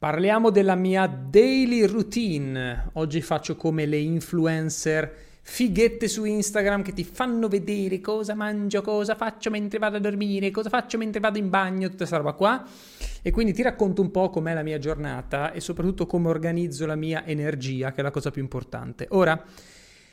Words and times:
Parliamo 0.00 0.48
della 0.48 0.76
mia 0.76 1.06
daily 1.06 1.84
routine. 1.84 2.88
Oggi 2.94 3.20
faccio 3.20 3.54
come 3.54 3.84
le 3.84 3.98
influencer 3.98 5.14
fighette 5.42 6.08
su 6.08 6.24
Instagram 6.24 6.80
che 6.80 6.94
ti 6.94 7.04
fanno 7.04 7.48
vedere 7.48 8.00
cosa 8.00 8.32
mangio, 8.32 8.80
cosa 8.80 9.14
faccio 9.14 9.50
mentre 9.50 9.78
vado 9.78 9.98
a 9.98 10.00
dormire, 10.00 10.50
cosa 10.50 10.70
faccio 10.70 10.96
mentre 10.96 11.20
vado 11.20 11.36
in 11.36 11.50
bagno, 11.50 11.88
tutta 11.88 11.98
questa 11.98 12.16
roba 12.16 12.32
qua. 12.32 12.66
E 13.20 13.30
quindi 13.30 13.52
ti 13.52 13.60
racconto 13.60 14.00
un 14.00 14.10
po' 14.10 14.30
com'è 14.30 14.54
la 14.54 14.62
mia 14.62 14.78
giornata 14.78 15.52
e 15.52 15.60
soprattutto 15.60 16.06
come 16.06 16.28
organizzo 16.28 16.86
la 16.86 16.96
mia 16.96 17.26
energia, 17.26 17.92
che 17.92 18.00
è 18.00 18.02
la 18.02 18.10
cosa 18.10 18.30
più 18.30 18.40
importante. 18.40 19.06
Ora, 19.10 19.44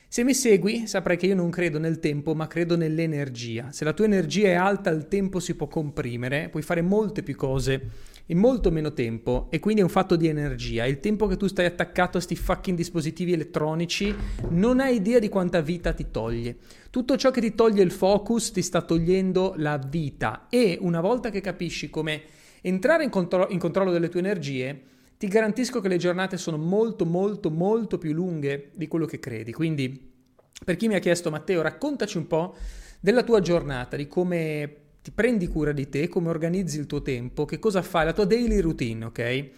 se 0.09 0.25
mi 0.25 0.33
segui, 0.33 0.85
saprai 0.85 1.15
che 1.15 1.27
io 1.27 1.35
non 1.35 1.49
credo 1.49 1.79
nel 1.79 1.99
tempo, 1.99 2.35
ma 2.35 2.47
credo 2.47 2.75
nell'energia. 2.75 3.71
Se 3.71 3.85
la 3.85 3.93
tua 3.93 4.03
energia 4.03 4.49
è 4.49 4.53
alta, 4.53 4.89
il 4.89 5.07
tempo 5.07 5.39
si 5.39 5.55
può 5.55 5.67
comprimere, 5.67 6.49
puoi 6.49 6.63
fare 6.63 6.81
molte 6.81 7.23
più 7.23 7.37
cose 7.37 8.15
in 8.27 8.37
molto 8.37 8.71
meno 8.71 8.93
tempo 8.93 9.47
e 9.49 9.59
quindi 9.59 9.81
è 9.81 9.83
un 9.83 9.89
fatto 9.89 10.15
di 10.15 10.27
energia. 10.27 10.85
Il 10.85 10.99
tempo 10.99 11.27
che 11.27 11.37
tu 11.37 11.47
stai 11.47 11.65
attaccato 11.65 12.17
a 12.17 12.21
questi 12.21 12.35
fucking 12.35 12.75
dispositivi 12.75 13.33
elettronici 13.33 14.13
non 14.49 14.79
hai 14.79 14.95
idea 14.95 15.19
di 15.19 15.29
quanta 15.29 15.61
vita 15.61 15.93
ti 15.93 16.07
toglie. 16.11 16.57
Tutto 16.89 17.15
ciò 17.17 17.31
che 17.31 17.41
ti 17.41 17.55
toglie 17.55 17.83
il 17.83 17.91
focus 17.91 18.51
ti 18.51 18.61
sta 18.61 18.81
togliendo 18.81 19.53
la 19.57 19.77
vita 19.77 20.47
e 20.49 20.77
una 20.81 21.01
volta 21.01 21.29
che 21.29 21.41
capisci 21.41 21.89
come 21.89 22.21
entrare 22.61 23.03
in, 23.03 23.09
contro- 23.09 23.47
in 23.49 23.59
controllo 23.59 23.91
delle 23.91 24.09
tue 24.09 24.19
energie, 24.19 24.81
ti 25.17 25.27
garantisco 25.27 25.79
che 25.79 25.87
le 25.87 25.97
giornate 25.97 26.37
sono 26.37 26.57
molto 26.57 27.05
molto 27.05 27.49
molto 27.49 27.97
più 27.97 28.13
lunghe 28.13 28.71
di 28.75 28.87
quello 28.87 29.05
che 29.05 29.19
credi. 29.19 29.53
Quindi 29.53 30.15
per 30.63 30.75
chi 30.75 30.87
mi 30.87 30.95
ha 30.95 30.99
chiesto 30.99 31.29
Matteo, 31.29 31.61
raccontaci 31.61 32.17
un 32.17 32.27
po' 32.27 32.55
della 32.99 33.23
tua 33.23 33.39
giornata, 33.39 33.95
di 33.95 34.07
come 34.07 34.86
ti 35.01 35.11
prendi 35.11 35.47
cura 35.47 35.71
di 35.71 35.89
te, 35.89 36.07
come 36.07 36.29
organizzi 36.29 36.79
il 36.79 36.85
tuo 36.85 37.01
tempo, 37.01 37.45
che 37.45 37.59
cosa 37.59 37.81
fai, 37.81 38.05
la 38.05 38.13
tua 38.13 38.25
daily 38.25 38.59
routine, 38.59 39.05
ok? 39.05 39.49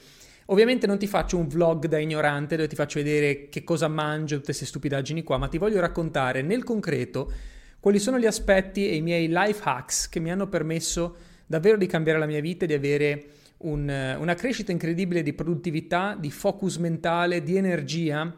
Ovviamente 0.45 0.87
non 0.87 0.97
ti 0.97 1.07
faccio 1.07 1.37
un 1.37 1.47
vlog 1.47 1.85
da 1.85 1.99
ignorante 1.99 2.55
dove 2.55 2.67
ti 2.67 2.75
faccio 2.75 2.99
vedere 3.01 3.49
che 3.49 3.63
cosa 3.63 3.87
mangio, 3.87 4.35
tutte 4.35 4.47
queste 4.47 4.65
stupidaggini 4.65 5.23
qua, 5.23 5.37
ma 5.37 5.47
ti 5.47 5.57
voglio 5.57 5.79
raccontare 5.79 6.41
nel 6.41 6.63
concreto 6.63 7.31
quali 7.79 7.99
sono 7.99 8.19
gli 8.19 8.25
aspetti 8.25 8.89
e 8.89 8.95
i 8.95 9.01
miei 9.01 9.27
life 9.27 9.61
hacks 9.63 10.09
che 10.09 10.19
mi 10.19 10.31
hanno 10.31 10.47
permesso 10.47 11.15
davvero 11.45 11.77
di 11.77 11.85
cambiare 11.85 12.19
la 12.19 12.25
mia 12.25 12.41
vita 12.41 12.65
e 12.65 12.67
di 12.67 12.73
avere 12.73 13.25
un, 13.59 14.15
una 14.19 14.33
crescita 14.33 14.71
incredibile 14.71 15.23
di 15.23 15.33
produttività, 15.33 16.15
di 16.19 16.31
focus 16.31 16.77
mentale, 16.77 17.43
di 17.43 17.55
energia. 17.55 18.35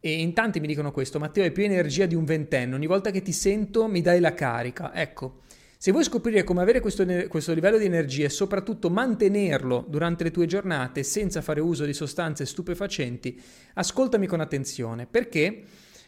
E 0.00 0.20
in 0.20 0.34
tanti 0.34 0.60
mi 0.60 0.66
dicono 0.66 0.92
questo, 0.92 1.18
Matteo 1.18 1.44
hai 1.44 1.52
più 1.52 1.64
energia 1.64 2.06
di 2.06 2.14
un 2.14 2.24
ventenne, 2.24 2.74
ogni 2.74 2.86
volta 2.86 3.10
che 3.10 3.22
ti 3.22 3.32
sento 3.32 3.88
mi 3.88 4.02
dai 4.02 4.20
la 4.20 4.34
carica. 4.34 4.94
Ecco, 4.94 5.40
se 5.84 5.90
vuoi 5.90 6.04
scoprire 6.04 6.44
come 6.44 6.62
avere 6.62 6.80
questo, 6.80 7.04
questo, 7.28 7.52
livello 7.52 7.76
di 7.76 7.84
energia 7.84 8.24
e 8.24 8.30
soprattutto 8.30 8.88
mantenerlo 8.88 9.84
durante 9.86 10.24
le 10.24 10.30
tue 10.30 10.46
giornate 10.46 11.02
senza 11.02 11.42
fare 11.42 11.60
uso 11.60 11.84
di 11.84 11.92
sostanze 11.92 12.46
stupefacenti, 12.46 13.38
ascoltami 13.74 14.26
con 14.26 14.40
attenzione, 14.40 15.04
perché 15.04 15.62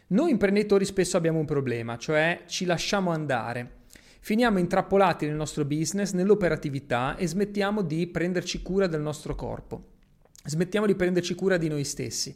noi 0.06 0.30
imprenditori 0.30 0.86
spesso 0.86 1.18
abbiamo 1.18 1.40
un 1.40 1.44
problema, 1.44 1.98
cioè 1.98 2.44
ci 2.46 2.64
lasciamo 2.64 3.10
andare. 3.10 3.82
Finiamo 4.20 4.58
intrappolati 4.58 5.26
nel 5.26 5.34
nostro 5.34 5.66
business, 5.66 6.12
nell'operatività 6.12 7.14
e 7.16 7.26
smettiamo 7.26 7.82
di 7.82 8.06
prenderci 8.06 8.62
cura 8.62 8.86
del 8.86 9.02
nostro 9.02 9.34
corpo. 9.34 9.88
Smettiamo 10.42 10.86
di 10.86 10.94
prenderci 10.94 11.34
cura 11.34 11.58
di 11.58 11.68
noi 11.68 11.84
stessi. 11.84 12.34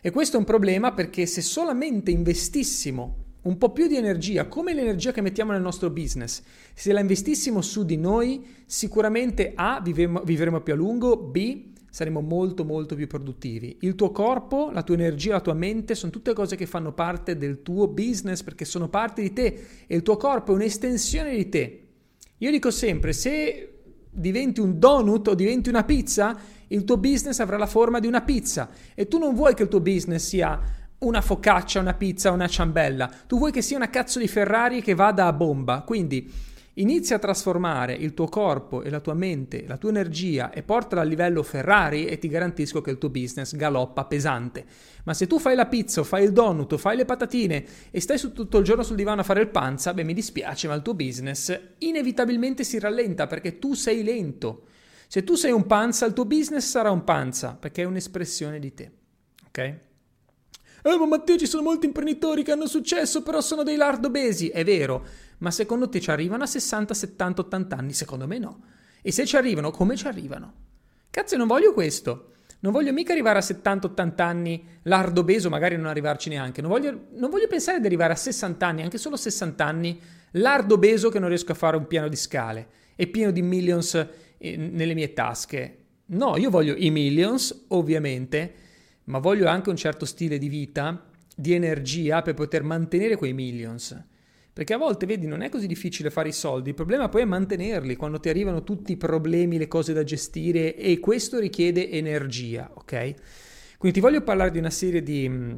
E 0.00 0.10
questo 0.10 0.36
è 0.36 0.38
un 0.38 0.46
problema 0.46 0.92
perché 0.92 1.26
se 1.26 1.42
solamente 1.42 2.10
investissimo 2.10 3.26
un 3.48 3.56
po' 3.56 3.72
più 3.72 3.86
di 3.86 3.96
energia, 3.96 4.46
come 4.46 4.74
l'energia 4.74 5.10
che 5.10 5.22
mettiamo 5.22 5.52
nel 5.52 5.62
nostro 5.62 5.88
business, 5.88 6.42
se 6.74 6.92
la 6.92 7.00
investissimo 7.00 7.62
su 7.62 7.84
di 7.84 7.96
noi, 7.96 8.46
sicuramente 8.66 9.52
A, 9.54 9.80
vivremo, 9.82 10.20
vivremo 10.20 10.60
più 10.60 10.74
a 10.74 10.76
lungo, 10.76 11.16
B, 11.16 11.70
saremo 11.90 12.20
molto 12.20 12.66
molto 12.66 12.94
più 12.94 13.06
produttivi. 13.06 13.78
Il 13.80 13.94
tuo 13.94 14.10
corpo, 14.10 14.70
la 14.70 14.82
tua 14.82 14.96
energia, 14.96 15.32
la 15.32 15.40
tua 15.40 15.54
mente 15.54 15.94
sono 15.94 16.12
tutte 16.12 16.34
cose 16.34 16.56
che 16.56 16.66
fanno 16.66 16.92
parte 16.92 17.38
del 17.38 17.62
tuo 17.62 17.88
business 17.88 18.42
perché 18.42 18.66
sono 18.66 18.90
parte 18.90 19.22
di 19.22 19.32
te 19.32 19.66
e 19.86 19.96
il 19.96 20.02
tuo 20.02 20.18
corpo 20.18 20.52
è 20.52 20.54
un'estensione 20.54 21.34
di 21.34 21.48
te. 21.48 21.82
Io 22.36 22.50
dico 22.50 22.70
sempre, 22.70 23.14
se 23.14 23.72
diventi 24.10 24.60
un 24.60 24.78
donut 24.78 25.26
o 25.28 25.34
diventi 25.34 25.70
una 25.70 25.84
pizza, 25.84 26.38
il 26.68 26.84
tuo 26.84 26.98
business 26.98 27.38
avrà 27.38 27.56
la 27.56 27.66
forma 27.66 27.98
di 27.98 28.06
una 28.06 28.20
pizza 28.20 28.68
e 28.94 29.08
tu 29.08 29.16
non 29.16 29.34
vuoi 29.34 29.54
che 29.54 29.62
il 29.62 29.68
tuo 29.70 29.80
business 29.80 30.26
sia 30.26 30.60
una 31.00 31.20
focaccia, 31.20 31.80
una 31.80 31.94
pizza, 31.94 32.30
una 32.30 32.48
ciambella. 32.48 33.10
Tu 33.26 33.38
vuoi 33.38 33.52
che 33.52 33.62
sia 33.62 33.76
una 33.76 33.90
cazzo 33.90 34.18
di 34.18 34.28
Ferrari 34.28 34.82
che 34.82 34.94
vada 34.94 35.26
a 35.26 35.32
bomba. 35.32 35.82
Quindi 35.82 36.30
inizia 36.78 37.16
a 37.16 37.18
trasformare 37.18 37.92
il 37.92 38.14
tuo 38.14 38.26
corpo 38.26 38.82
e 38.82 38.90
la 38.90 39.00
tua 39.00 39.14
mente, 39.14 39.64
la 39.66 39.76
tua 39.76 39.90
energia 39.90 40.50
e 40.50 40.62
portala 40.62 41.02
a 41.02 41.04
livello 41.04 41.42
Ferrari 41.42 42.06
e 42.06 42.18
ti 42.18 42.28
garantisco 42.28 42.80
che 42.80 42.90
il 42.90 42.98
tuo 42.98 43.10
business 43.10 43.54
galoppa 43.54 44.04
pesante. 44.04 44.64
Ma 45.04 45.14
se 45.14 45.26
tu 45.26 45.38
fai 45.38 45.54
la 45.54 45.66
pizza, 45.66 46.02
fai 46.04 46.24
il 46.24 46.32
donut, 46.32 46.76
fai 46.76 46.96
le 46.96 47.04
patatine 47.04 47.64
e 47.90 48.00
stai 48.00 48.18
tutto 48.32 48.58
il 48.58 48.64
giorno 48.64 48.82
sul 48.82 48.96
divano 48.96 49.20
a 49.20 49.24
fare 49.24 49.40
il 49.40 49.48
panza, 49.48 49.92
beh 49.92 50.04
mi 50.04 50.14
dispiace, 50.14 50.68
ma 50.68 50.74
il 50.74 50.82
tuo 50.82 50.94
business 50.94 51.58
inevitabilmente 51.78 52.64
si 52.64 52.78
rallenta 52.78 53.26
perché 53.26 53.58
tu 53.58 53.74
sei 53.74 54.02
lento. 54.02 54.66
Se 55.08 55.24
tu 55.24 55.34
sei 55.34 55.52
un 55.52 55.66
panza, 55.66 56.06
il 56.06 56.12
tuo 56.12 56.26
business 56.26 56.68
sarà 56.68 56.90
un 56.90 57.02
panza 57.02 57.56
perché 57.58 57.82
è 57.82 57.86
un'espressione 57.86 58.58
di 58.58 58.74
te. 58.74 58.90
Ok? 59.48 59.86
Eh, 60.82 60.96
ma 60.96 61.06
Matteo, 61.06 61.36
ci 61.36 61.46
sono 61.46 61.62
molti 61.62 61.86
imprenditori 61.86 62.42
che 62.42 62.52
hanno 62.52 62.66
successo, 62.66 63.22
però 63.22 63.40
sono 63.40 63.62
dei 63.62 63.76
lardobesi. 63.76 64.48
È 64.48 64.64
vero, 64.64 65.04
ma 65.38 65.50
secondo 65.50 65.88
te 65.88 66.00
ci 66.00 66.10
arrivano 66.10 66.44
a 66.44 66.46
60, 66.46 66.94
70, 66.94 67.40
80 67.42 67.76
anni? 67.76 67.92
Secondo 67.92 68.26
me 68.26 68.38
no. 68.38 68.60
E 69.02 69.12
se 69.12 69.26
ci 69.26 69.36
arrivano, 69.36 69.70
come 69.70 69.96
ci 69.96 70.06
arrivano? 70.06 70.54
Cazzo, 71.10 71.36
non 71.36 71.46
voglio 71.46 71.72
questo. 71.72 72.32
Non 72.60 72.72
voglio 72.72 72.92
mica 72.92 73.12
arrivare 73.12 73.38
a 73.38 73.42
70-80 73.42 74.20
anni 74.20 74.64
lardobeso, 74.82 75.48
magari 75.48 75.76
non 75.76 75.86
arrivarci 75.86 76.28
neanche. 76.28 76.60
Non 76.60 76.70
voglio, 76.70 77.06
non 77.12 77.30
voglio, 77.30 77.46
pensare 77.46 77.78
di 77.80 77.86
arrivare 77.86 78.14
a 78.14 78.16
60 78.16 78.66
anni, 78.66 78.82
anche 78.82 78.98
solo 78.98 79.16
60 79.16 79.64
anni, 79.64 80.00
lardobeso 80.32 81.08
che 81.08 81.20
non 81.20 81.28
riesco 81.28 81.52
a 81.52 81.54
fare 81.54 81.76
un 81.76 81.86
piano 81.86 82.08
di 82.08 82.16
scale 82.16 82.68
e 82.96 83.06
pieno 83.06 83.30
di 83.30 83.42
millions 83.42 83.94
eh, 84.38 84.56
nelle 84.56 84.94
mie 84.94 85.12
tasche. 85.12 85.76
No, 86.06 86.36
io 86.36 86.50
voglio 86.50 86.74
i 86.76 86.90
millions, 86.90 87.66
ovviamente, 87.68 88.54
ma 89.08 89.18
voglio 89.18 89.48
anche 89.48 89.70
un 89.70 89.76
certo 89.76 90.04
stile 90.04 90.38
di 90.38 90.48
vita, 90.48 91.10
di 91.34 91.52
energia 91.52 92.22
per 92.22 92.34
poter 92.34 92.62
mantenere 92.62 93.16
quei 93.16 93.32
millions. 93.32 93.96
Perché 94.52 94.74
a 94.74 94.78
volte, 94.78 95.06
vedi, 95.06 95.26
non 95.26 95.42
è 95.42 95.48
così 95.48 95.66
difficile 95.66 96.10
fare 96.10 96.28
i 96.28 96.32
soldi, 96.32 96.70
il 96.70 96.74
problema 96.74 97.08
poi 97.08 97.22
è 97.22 97.24
mantenerli 97.24 97.96
quando 97.96 98.18
ti 98.18 98.28
arrivano 98.28 98.64
tutti 98.64 98.92
i 98.92 98.96
problemi, 98.96 99.56
le 99.56 99.68
cose 99.68 99.92
da 99.92 100.02
gestire 100.02 100.74
e 100.74 100.98
questo 100.98 101.38
richiede 101.38 101.90
energia, 101.90 102.70
ok? 102.74 103.14
Quindi 103.78 103.98
ti 103.98 104.04
voglio 104.04 104.22
parlare 104.22 104.50
di 104.50 104.58
una 104.58 104.70
serie 104.70 105.02
di 105.02 105.28
mh, 105.28 105.54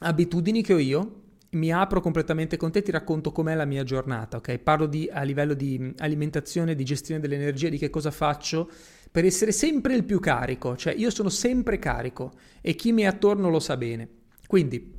abitudini 0.00 0.62
che 0.62 0.74
ho 0.74 0.78
io, 0.78 1.22
mi 1.50 1.72
apro 1.72 2.00
completamente 2.00 2.56
con 2.56 2.70
te, 2.72 2.82
ti 2.82 2.90
racconto 2.90 3.32
com'è 3.32 3.54
la 3.54 3.64
mia 3.64 3.84
giornata, 3.84 4.36
ok? 4.38 4.58
Parlo 4.58 4.86
di, 4.86 5.08
a 5.10 5.22
livello 5.22 5.54
di 5.54 5.94
alimentazione, 5.98 6.74
di 6.74 6.84
gestione 6.84 7.20
dell'energia, 7.20 7.68
di 7.68 7.78
che 7.78 7.88
cosa 7.88 8.10
faccio 8.10 8.68
per 9.10 9.24
essere 9.24 9.50
sempre 9.50 9.94
il 9.94 10.04
più 10.04 10.20
carico, 10.20 10.76
cioè 10.76 10.94
io 10.94 11.10
sono 11.10 11.28
sempre 11.28 11.78
carico 11.78 12.32
e 12.60 12.74
chi 12.74 12.92
mi 12.92 13.02
è 13.02 13.06
attorno 13.06 13.50
lo 13.50 13.58
sa 13.58 13.76
bene. 13.76 14.08
Quindi, 14.46 14.94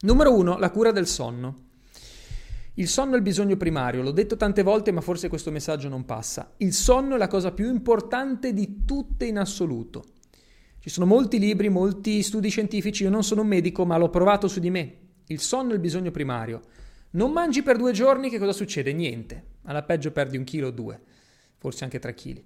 numero 0.00 0.36
uno, 0.36 0.58
la 0.58 0.70
cura 0.70 0.92
del 0.92 1.06
sonno. 1.06 1.66
Il 2.74 2.86
sonno 2.86 3.14
è 3.14 3.16
il 3.16 3.22
bisogno 3.22 3.56
primario, 3.56 4.02
l'ho 4.02 4.12
detto 4.12 4.36
tante 4.36 4.62
volte 4.62 4.92
ma 4.92 5.00
forse 5.00 5.28
questo 5.28 5.50
messaggio 5.50 5.88
non 5.88 6.04
passa. 6.04 6.54
Il 6.58 6.72
sonno 6.72 7.16
è 7.16 7.18
la 7.18 7.26
cosa 7.26 7.50
più 7.50 7.68
importante 7.68 8.52
di 8.52 8.84
tutte 8.84 9.24
in 9.24 9.38
assoluto. 9.38 10.04
Ci 10.78 10.88
sono 10.88 11.06
molti 11.06 11.40
libri, 11.40 11.68
molti 11.68 12.22
studi 12.22 12.50
scientifici, 12.50 13.02
io 13.02 13.10
non 13.10 13.24
sono 13.24 13.42
un 13.42 13.48
medico 13.48 13.84
ma 13.84 13.96
l'ho 13.96 14.10
provato 14.10 14.46
su 14.46 14.60
di 14.60 14.70
me. 14.70 14.96
Il 15.26 15.40
sonno 15.40 15.72
è 15.72 15.74
il 15.74 15.80
bisogno 15.80 16.12
primario. 16.12 16.62
Non 17.10 17.32
mangi 17.32 17.62
per 17.62 17.76
due 17.76 17.90
giorni, 17.90 18.30
che 18.30 18.38
cosa 18.38 18.52
succede? 18.52 18.92
Niente. 18.92 19.56
Alla 19.64 19.82
peggio 19.82 20.12
perdi 20.12 20.36
un 20.36 20.44
chilo 20.44 20.68
o 20.68 20.70
due, 20.70 21.00
forse 21.56 21.82
anche 21.82 21.98
tre 21.98 22.14
chili. 22.14 22.44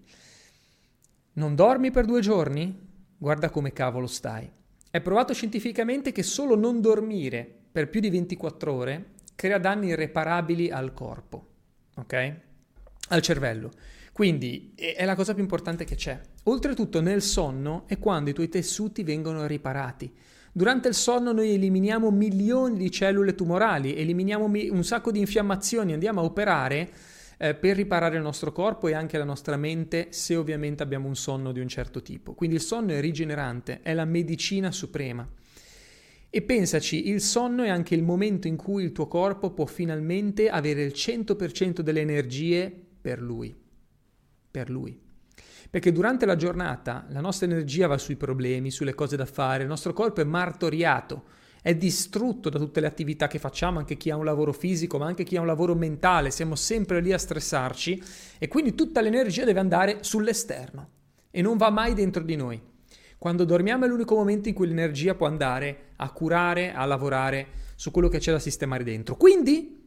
Non 1.35 1.55
dormi 1.55 1.91
per 1.91 2.05
due 2.05 2.21
giorni? 2.21 2.79
Guarda 3.17 3.49
come 3.49 3.73
cavolo 3.73 4.07
stai. 4.07 4.51
È 4.91 5.01
provato 5.01 5.33
scientificamente 5.33 6.13
che 6.13 6.23
solo 6.23 6.57
non 6.57 6.83
dormire 6.83 7.51
per 7.73 7.89
più 7.89 8.01
di 8.01 8.11
24 8.11 8.73
ore 8.73 9.07
crea 9.35 9.57
danni 9.57 9.89
irreparabili 9.89 10.71
al 10.71 10.93
corpo, 10.93 11.47
ok? 11.97 12.35
Al 13.09 13.23
cervello. 13.23 13.71
Quindi 14.13 14.75
è 14.77 15.07
la 15.07 15.15
cosa 15.15 15.33
più 15.33 15.43
importante 15.43 15.85
che 15.85 15.95
c'è. 15.95 16.21
Oltretutto 16.45 17.01
nel 17.01 17.23
sonno 17.23 17.85
è 17.87 17.99
quando 17.99 18.29
i 18.29 18.35
tuoi 18.35 18.51
tessuti 18.51 19.03
vengono 19.03 19.47
riparati. 19.47 20.15
Durante 20.53 20.89
il 20.89 20.95
sonno 20.95 21.33
noi 21.33 21.55
eliminiamo 21.55 22.11
milioni 22.11 22.77
di 22.77 22.91
cellule 22.91 23.35
tumorali, 23.35 23.97
eliminiamo 23.97 24.45
un 24.45 24.85
sacco 24.85 25.11
di 25.11 25.21
infiammazioni, 25.21 25.95
andiamo 25.95 26.21
a 26.21 26.25
operare 26.25 26.91
eh, 27.43 27.55
per 27.55 27.75
riparare 27.75 28.15
il 28.15 28.23
nostro 28.23 28.53
corpo 28.53 28.87
e 28.87 28.95
anche 28.95 29.19
la 29.19 29.25
nostra 29.25 29.57
mente 29.57 30.07
se 30.11 30.37
ovviamente 30.37 30.85
abbiamo 30.85 31.09
un 31.09 31.17
sonno 31.17 31.51
di 31.51 31.59
un 31.59 31.67
certo 31.67 32.01
tipo. 32.01 32.35
Quindi 32.35 32.55
il 32.55 32.63
sonno 32.63 32.93
è 32.93 33.01
rigenerante, 33.01 33.81
è 33.83 33.95
la 33.95 34.05
medicina 34.05 34.71
suprema. 34.71 35.29
E 36.31 36.43
pensaci, 36.43 37.09
il 37.09 37.21
sonno 37.21 37.65
è 37.65 37.69
anche 37.69 37.97
il 37.97 38.05
momento 38.05 38.47
in 38.47 38.55
cui 38.55 38.85
il 38.85 38.93
tuo 38.93 39.09
corpo 39.09 39.51
può 39.51 39.67
finalmente 39.67 40.51
avere 40.51 40.85
il 40.85 40.93
100% 40.95 41.81
delle 41.81 42.01
energie 42.01 42.73
per 43.01 43.21
lui. 43.21 43.53
Per 44.49 44.71
lui. 44.71 44.97
Perché 45.69 45.91
durante 45.91 46.27
la 46.27 46.37
giornata 46.37 47.07
la 47.09 47.21
nostra 47.21 47.47
energia 47.47 47.89
va 47.89 47.99
sui 47.99 48.15
problemi, 48.15 48.71
sulle 48.71 48.95
cose 48.95 49.17
da 49.17 49.27
fare, 49.27 49.65
il 49.65 49.69
nostro 49.69 49.93
corpo 49.93 50.21
è 50.21 50.25
martoriato, 50.25 51.25
è 51.63 51.77
distrutto 51.77 52.51
da 52.51 52.59
tutte 52.59 52.81
le 52.81 52.89
attività 52.89 53.29
che 53.29 53.39
facciamo, 53.39 53.79
anche 53.79 53.97
chi 53.97 54.11
ha 54.11 54.17
un 54.17 54.25
lavoro 54.25 54.53
fisico, 54.53 54.99
ma 54.99 55.07
anche 55.07 55.23
chi 55.23 55.37
ha 55.37 55.41
un 55.41 55.47
lavoro 55.47 55.77
mentale, 55.77 56.33
siamo 56.33 56.57
sempre 56.57 57.01
lì 57.01 57.13
a 57.13 57.19
stressarci 57.19 58.03
e 58.39 58.49
quindi 58.49 58.75
tutta 58.75 59.01
l'energia 59.01 59.45
deve 59.45 59.61
andare 59.61 59.99
sull'esterno 60.01 60.89
e 61.31 61.41
non 61.41 61.57
va 61.57 61.71
mai 61.71 61.95
dentro 61.95 62.23
di 62.25 62.35
noi. 62.35 62.61
Quando 63.17 63.45
dormiamo 63.45 63.85
è 63.85 63.89
l'unico 63.89 64.17
momento 64.17 64.49
in 64.49 64.55
cui 64.55 64.67
l'energia 64.67 65.15
può 65.15 65.29
andare 65.29 65.93
a 65.97 66.11
curare, 66.11 66.73
a 66.75 66.85
lavorare 66.85 67.47
su 67.77 67.93
quello 67.93 68.09
che 68.09 68.19
c'è 68.19 68.33
da 68.33 68.41
sistemare 68.41 68.83
dentro. 68.83 69.17
Quindi, 69.17 69.81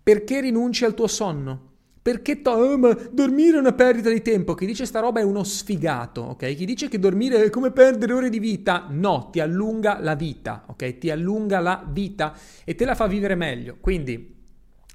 perché 0.00 0.40
rinunci 0.40 0.84
al 0.84 0.94
tuo 0.94 1.08
sonno? 1.08 1.69
Perché 2.02 2.40
to- 2.40 2.78
ma 2.78 2.96
dormire 3.10 3.56
è 3.56 3.60
una 3.60 3.72
perdita 3.72 4.08
di 4.10 4.22
tempo? 4.22 4.54
Chi 4.54 4.66
dice 4.66 4.86
sta 4.86 5.00
roba 5.00 5.20
è 5.20 5.22
uno 5.22 5.44
sfigato, 5.44 6.22
ok? 6.22 6.54
Chi 6.54 6.64
dice 6.64 6.88
che 6.88 6.98
dormire 6.98 7.44
è 7.44 7.50
come 7.50 7.70
perdere 7.72 8.12
ore 8.12 8.30
di 8.30 8.38
vita? 8.38 8.86
No, 8.88 9.28
ti 9.30 9.40
allunga 9.40 9.98
la 10.00 10.14
vita, 10.14 10.64
ok? 10.66 10.98
Ti 10.98 11.10
allunga 11.10 11.60
la 11.60 11.86
vita 11.86 12.34
e 12.64 12.74
te 12.74 12.84
la 12.84 12.94
fa 12.94 13.06
vivere 13.06 13.34
meglio. 13.34 13.76
Quindi 13.80 14.34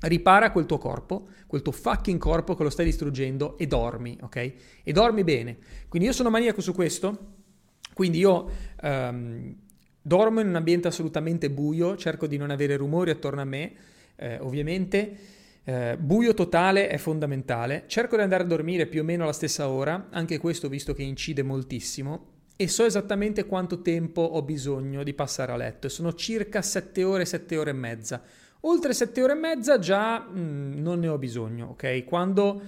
ripara 0.01 0.51
quel 0.51 0.65
tuo 0.65 0.77
corpo, 0.77 1.27
quel 1.47 1.61
tuo 1.61 1.71
fucking 1.71 2.19
corpo 2.19 2.55
che 2.55 2.63
lo 2.63 2.69
stai 2.69 2.85
distruggendo 2.85 3.57
e 3.57 3.67
dormi, 3.67 4.17
ok? 4.21 4.53
E 4.83 4.91
dormi 4.91 5.23
bene. 5.23 5.57
Quindi 5.87 6.07
io 6.07 6.13
sono 6.13 6.29
maniaco 6.29 6.61
su 6.61 6.73
questo 6.73 7.43
quindi 7.95 8.17
io 8.17 8.49
um, 8.81 9.55
dormo 10.01 10.41
in 10.41 10.47
un 10.49 10.55
ambiente 10.55 10.89
assolutamente 10.89 11.49
buio, 11.49 11.95
cerco 11.95 12.27
di 12.27 12.35
non 12.35 12.49
avere 12.49 12.75
rumori 12.75 13.09
attorno 13.09 13.39
a 13.39 13.45
me, 13.45 13.73
eh, 14.17 14.37
ovviamente. 14.39 15.17
Eh, 15.67 15.97
buio 15.97 16.35
totale 16.35 16.87
è 16.87 16.97
fondamentale. 16.97 17.85
Cerco 17.87 18.15
di 18.15 18.21
andare 18.21 18.43
a 18.43 18.45
dormire 18.45 18.85
più 18.85 19.01
o 19.01 19.03
meno 19.03 19.23
alla 19.23 19.33
stessa 19.33 19.67
ora, 19.67 20.09
anche 20.11 20.37
questo 20.37 20.69
visto 20.69 20.93
che 20.93 21.01
incide 21.01 21.41
moltissimo. 21.41 22.33
E 22.55 22.67
so 22.67 22.85
esattamente 22.85 23.45
quanto 23.45 23.81
tempo 23.81 24.21
ho 24.21 24.43
bisogno 24.43 25.03
di 25.03 25.13
passare 25.13 25.51
a 25.51 25.57
letto. 25.57 25.89
Sono 25.89 26.13
circa 26.13 26.61
7 26.61 27.03
ore, 27.03 27.25
7 27.25 27.57
ore 27.57 27.71
e 27.71 27.73
mezza. 27.73 28.21
Oltre 28.61 28.93
7 28.93 29.23
ore 29.23 29.33
e 29.33 29.35
mezza 29.35 29.79
già 29.79 30.19
mh, 30.19 30.39
mm, 30.39 30.73
non 30.81 30.99
ne 30.99 31.07
ho 31.07 31.17
bisogno, 31.17 31.69
ok? 31.71 32.03
Quando 32.05 32.61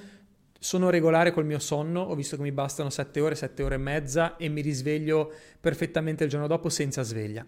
sono 0.60 0.90
regolare 0.90 1.32
col 1.32 1.46
mio 1.46 1.60
sonno, 1.60 2.02
ho 2.02 2.16
visto 2.16 2.36
che 2.36 2.42
mi 2.42 2.52
bastano 2.52 2.90
7 2.90 3.20
ore, 3.20 3.36
7 3.36 3.62
ore 3.62 3.76
e 3.76 3.80
mezza 3.80 4.38
e 4.38 4.50
mi 4.50 4.62
risveglio 4.62 5.32
perfettamente 5.62 6.24
il 6.24 6.30
giorno 6.32 6.48
dopo 6.48 6.70
senza 6.70 7.04
sveglia. 7.04 7.46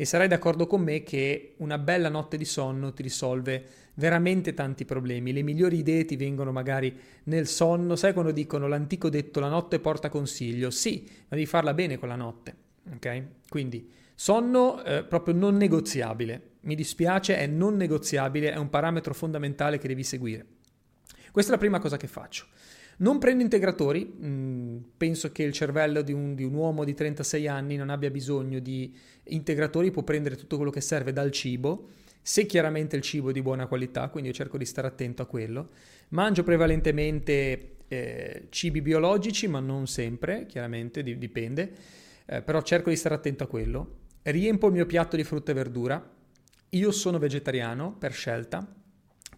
E 0.00 0.06
sarai 0.06 0.28
d'accordo 0.28 0.66
con 0.66 0.80
me 0.80 1.02
che 1.02 1.56
una 1.58 1.76
bella 1.76 2.08
notte 2.08 2.38
di 2.38 2.46
sonno 2.46 2.94
ti 2.94 3.02
risolve 3.02 3.66
veramente 3.96 4.54
tanti 4.54 4.86
problemi. 4.86 5.30
Le 5.30 5.42
migliori 5.42 5.76
idee 5.76 6.06
ti 6.06 6.16
vengono 6.16 6.52
magari 6.52 6.98
nel 7.24 7.46
sonno. 7.46 7.96
Sai 7.96 8.14
quando 8.14 8.32
dicono 8.32 8.66
l'antico 8.66 9.10
detto 9.10 9.40
la 9.40 9.50
notte 9.50 9.78
porta 9.78 10.08
consiglio? 10.08 10.70
Sì, 10.70 11.04
ma 11.06 11.36
devi 11.36 11.44
farla 11.44 11.74
bene 11.74 11.98
quella 11.98 12.16
notte. 12.16 12.54
Ok? 12.94 13.24
Quindi 13.50 13.90
sonno 14.14 14.82
eh, 14.84 15.04
proprio 15.04 15.34
non 15.34 15.58
negoziabile. 15.58 16.52
Mi 16.60 16.74
dispiace, 16.74 17.36
è 17.36 17.46
non 17.46 17.76
negoziabile, 17.76 18.52
è 18.52 18.56
un 18.56 18.70
parametro 18.70 19.12
fondamentale 19.12 19.76
che 19.76 19.86
devi 19.86 20.02
seguire. 20.02 20.46
Questa 21.30 21.52
è 21.52 21.54
la 21.54 21.60
prima 21.60 21.78
cosa 21.78 21.98
che 21.98 22.06
faccio. 22.06 22.46
Non 23.00 23.18
prendo 23.18 23.42
integratori, 23.42 24.04
mm, 24.04 24.76
penso 24.96 25.32
che 25.32 25.42
il 25.42 25.52
cervello 25.52 26.02
di 26.02 26.12
un, 26.12 26.34
di 26.34 26.44
un, 26.44 26.52
uomo 26.52 26.84
di 26.84 26.92
36 26.92 27.48
anni 27.48 27.76
non 27.76 27.88
abbia 27.88 28.10
bisogno 28.10 28.58
di 28.58 28.94
integratori, 29.24 29.90
può 29.90 30.02
prendere 30.02 30.36
tutto 30.36 30.56
quello 30.56 30.70
che 30.70 30.82
serve 30.82 31.12
dal 31.12 31.30
cibo, 31.30 31.88
se 32.20 32.44
chiaramente 32.44 32.96
il 32.96 33.02
cibo 33.02 33.30
è 33.30 33.32
di 33.32 33.40
buona 33.40 33.66
qualità, 33.66 34.08
quindi 34.08 34.28
io 34.28 34.34
cerco 34.34 34.58
di 34.58 34.66
stare 34.66 34.86
attento 34.86 35.22
a 35.22 35.26
quello. 35.26 35.70
Mangio 36.08 36.42
prevalentemente 36.42 37.76
eh, 37.88 38.46
cibi 38.50 38.82
biologici, 38.82 39.48
ma 39.48 39.60
non 39.60 39.86
sempre, 39.86 40.44
chiaramente 40.44 41.02
dipende, 41.02 41.72
eh, 42.26 42.42
però 42.42 42.60
cerco 42.60 42.90
di 42.90 42.96
stare 42.96 43.14
attento 43.14 43.44
a 43.44 43.46
quello. 43.46 43.96
Riempo 44.22 44.66
il 44.66 44.74
mio 44.74 44.84
piatto 44.84 45.16
di 45.16 45.24
frutta 45.24 45.52
e 45.52 45.54
verdura. 45.54 46.10
Io 46.68 46.90
sono 46.90 47.18
vegetariano 47.18 47.96
per 47.98 48.12
scelta, 48.12 48.70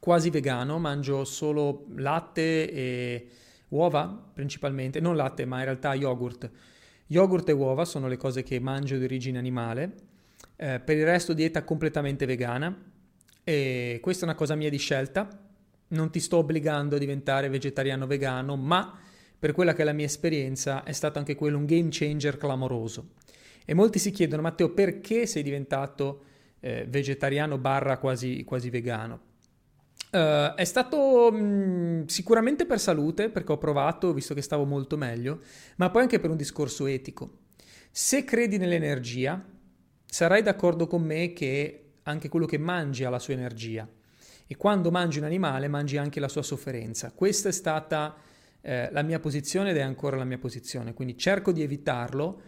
quasi 0.01 0.31
vegano, 0.31 0.81
mangio 0.81 1.25
solo 1.25 1.87
latte 1.95 2.69
e 2.69 3.29
uova 3.73 4.31
principalmente, 4.33 5.01
non 5.01 5.17
latte 5.17 5.45
ma 5.45 5.59
in 5.59 5.65
realtà 5.65 5.95
yogurt. 5.95 6.51
Yogurt 7.07 7.49
e 7.49 7.53
uova 7.53 7.85
sono 7.85 8.09
le 8.09 8.17
cose 8.17 8.43
che 8.43 8.59
mangio 8.59 8.97
di 8.97 9.05
origine 9.05 9.39
animale, 9.39 9.95
eh, 10.57 10.81
per 10.81 10.97
il 10.97 11.05
resto 11.05 11.33
dieta 11.33 11.65
completamente 11.65 12.25
vegana 12.25 12.91
e 13.45 13.99
questa 14.01 14.25
è 14.25 14.29
una 14.29 14.37
cosa 14.37 14.55
mia 14.55 14.71
di 14.71 14.79
scelta, 14.79 15.29
non 15.89 16.11
ti 16.11 16.21
sto 16.21 16.39
obbligando 16.39 16.97
a 16.97 16.99
diventare 16.99 17.49
vegetariano 17.49 18.07
vegano, 18.07 18.57
ma 18.57 18.99
per 19.39 19.53
quella 19.53 19.75
che 19.75 19.83
è 19.83 19.85
la 19.85 19.93
mia 19.93 20.07
esperienza 20.07 20.85
è 20.85 20.93
stato 20.93 21.19
anche 21.19 21.35
quello 21.35 21.59
un 21.59 21.67
game 21.67 21.89
changer 21.91 22.37
clamoroso. 22.37 23.15
E 23.65 23.75
molti 23.75 23.99
si 23.99 24.11
chiedono, 24.11 24.43
Matteo, 24.43 24.71
perché 24.71 25.27
sei 25.27 25.43
diventato 25.43 26.25
eh, 26.61 26.87
vegetariano 26.89 27.59
barra 27.59 27.99
quasi, 27.99 28.45
quasi 28.45 28.71
vegano? 28.71 29.31
Uh, 30.13 30.53
è 30.57 30.65
stato 30.65 31.33
mh, 31.33 31.43
mm, 31.43 32.05
sicuramente 32.05 32.67
per 32.67 32.79
salute, 32.79 33.31
perché 33.31 33.53
ho 33.53 33.57
provato, 33.57 34.13
visto 34.13 34.35
che 34.35 34.43
stavo 34.43 34.67
molto 34.67 34.99
meglio, 34.99 35.41
ma 35.77 35.89
poi 35.89 36.03
anche 36.03 36.21
per 36.21 36.29
un 36.29 36.37
discorso 36.37 36.87
etico. 36.87 37.39
Se 37.91 38.23
credi 38.23 38.59
nell'energia, 38.59 39.43
sarai 40.05 40.43
d'accordo 40.43 40.87
con 40.87 41.03
me 41.03 41.33
che 41.33 41.93
anche 42.03 42.29
quello 42.29 42.45
che 42.45 42.59
mangi 42.59 43.05
ha 43.05 43.09
la 43.09 43.19
sua 43.19 43.33
energia. 43.33 43.89
E 44.47 44.55
quando 44.55 44.91
mangi 44.91 45.17
un 45.17 45.25
animale, 45.25 45.67
mangi 45.69 45.97
anche 45.97 46.21
la 46.21 46.29
sua 46.29 46.43
sofferenza. 46.43 47.13
Questa 47.13 47.49
è 47.49 47.53
stata 47.53 48.15
eh, 48.61 48.91
la 48.93 49.01
mia 49.01 49.19
posizione 49.19 49.71
ed 49.71 49.79
è 49.79 49.81
ancora 49.81 50.19
la 50.19 50.25
mia 50.25 50.37
posizione. 50.37 50.93
Quindi 50.93 51.17
cerco 51.17 51.53
di 51.53 51.63
evitarlo. 51.63 52.43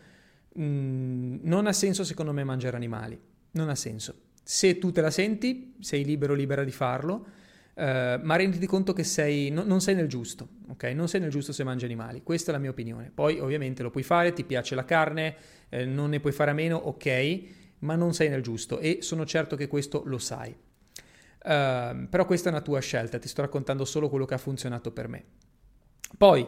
Mm, 0.58 1.38
non 1.40 1.66
ha 1.66 1.72
senso, 1.72 2.04
secondo 2.04 2.32
me, 2.34 2.44
mangiare 2.44 2.76
animali. 2.76 3.18
Non 3.52 3.70
ha 3.70 3.74
senso. 3.74 4.14
Se 4.42 4.76
tu 4.76 4.92
te 4.92 5.00
la 5.00 5.10
senti, 5.10 5.76
sei 5.80 6.04
libero, 6.04 6.34
libera 6.34 6.62
di 6.62 6.72
farlo 6.72 7.42
Uh, 7.74 8.20
ma 8.22 8.36
renditi 8.36 8.66
conto 8.66 8.92
che 8.92 9.02
sei, 9.02 9.50
no, 9.50 9.64
non 9.64 9.80
sei 9.80 9.96
nel 9.96 10.06
giusto, 10.06 10.48
ok? 10.68 10.84
Non 10.94 11.08
sei 11.08 11.20
nel 11.20 11.30
giusto 11.30 11.52
se 11.52 11.64
mangi 11.64 11.84
animali, 11.84 12.22
questa 12.22 12.50
è 12.50 12.54
la 12.54 12.60
mia 12.60 12.70
opinione. 12.70 13.10
Poi 13.12 13.40
ovviamente 13.40 13.82
lo 13.82 13.90
puoi 13.90 14.04
fare, 14.04 14.32
ti 14.32 14.44
piace 14.44 14.76
la 14.76 14.84
carne, 14.84 15.34
eh, 15.68 15.84
non 15.84 16.10
ne 16.10 16.20
puoi 16.20 16.32
fare 16.32 16.52
a 16.52 16.54
meno, 16.54 16.76
ok, 16.76 17.42
ma 17.80 17.96
non 17.96 18.14
sei 18.14 18.28
nel 18.28 18.42
giusto 18.42 18.78
e 18.78 18.98
sono 19.00 19.26
certo 19.26 19.56
che 19.56 19.66
questo 19.66 20.02
lo 20.06 20.18
sai. 20.18 20.50
Uh, 20.50 22.08
però 22.08 22.24
questa 22.26 22.48
è 22.48 22.52
una 22.52 22.62
tua 22.62 22.80
scelta, 22.80 23.18
ti 23.18 23.28
sto 23.28 23.42
raccontando 23.42 23.84
solo 23.84 24.08
quello 24.08 24.24
che 24.24 24.34
ha 24.34 24.38
funzionato 24.38 24.92
per 24.92 25.08
me. 25.08 25.24
Poi, 26.16 26.46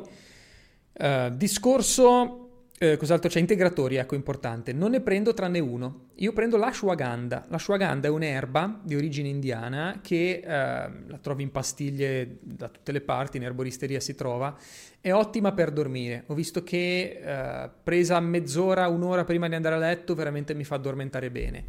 uh, 0.93 1.31
discorso 1.31 2.46
eh, 2.79 2.99
cos'altro 2.99 3.31
c'è? 3.31 3.39
Integratori, 3.39 3.97
ecco, 3.97 4.15
importante. 4.15 4.73
Non 4.75 4.91
ne 4.91 5.01
prendo 5.01 5.33
tranne 5.33 5.61
uno. 5.61 6.09
Io 6.17 6.33
prendo 6.33 6.59
l'ashwagandha. 6.59 7.47
L'ashwagandha 7.49 8.09
è 8.09 8.11
un'erba 8.11 8.81
di 8.83 8.95
origine 8.95 9.29
indiana 9.29 10.01
che 10.03 10.43
eh, 10.45 10.47
la 10.47 11.19
trovi 11.21 11.43
in 11.43 11.51
pastiglie 11.51 12.37
da 12.43 12.69
tutte 12.69 12.93
le 12.93 13.01
parti, 13.01 13.39
in 13.39 13.45
erboristeria 13.45 13.99
si 14.01 14.15
trova. 14.15 14.55
È 15.01 15.11
ottima 15.11 15.53
per 15.53 15.71
dormire. 15.71 16.25
Ho 16.27 16.35
visto 16.35 16.63
che 16.63 17.21
eh, 17.23 17.71
presa 17.83 18.21
mezz'ora, 18.21 18.89
un'ora 18.89 19.25
prima 19.25 19.49
di 19.49 19.55
andare 19.55 19.77
a 19.77 19.79
letto, 19.79 20.15
veramente 20.15 20.53
mi 20.53 20.65
fa 20.65 20.75
addormentare 20.75 21.31
bene. 21.31 21.65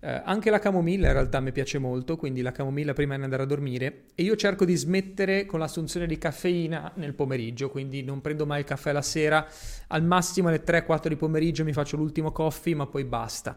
Eh, 0.00 0.22
anche 0.24 0.50
la 0.50 0.60
camomilla 0.60 1.08
in 1.08 1.12
realtà 1.12 1.40
mi 1.40 1.50
piace 1.50 1.78
molto, 1.78 2.16
quindi 2.16 2.40
la 2.40 2.52
camomilla 2.52 2.92
prima 2.92 3.16
di 3.16 3.24
andare 3.24 3.42
a 3.42 3.46
dormire 3.46 4.04
e 4.14 4.22
io 4.22 4.36
cerco 4.36 4.64
di 4.64 4.76
smettere 4.76 5.44
con 5.44 5.58
l'assunzione 5.58 6.06
di 6.06 6.16
caffeina 6.18 6.92
nel 6.94 7.14
pomeriggio, 7.14 7.68
quindi 7.68 8.04
non 8.04 8.20
prendo 8.20 8.46
mai 8.46 8.60
il 8.60 8.64
caffè 8.64 8.92
la 8.92 9.02
sera, 9.02 9.44
al 9.88 10.04
massimo 10.04 10.48
alle 10.48 10.62
3-4 10.62 11.08
di 11.08 11.16
pomeriggio 11.16 11.64
mi 11.64 11.72
faccio 11.72 11.96
l'ultimo 11.96 12.30
coffee, 12.30 12.76
ma 12.76 12.86
poi 12.86 13.04
basta. 13.04 13.56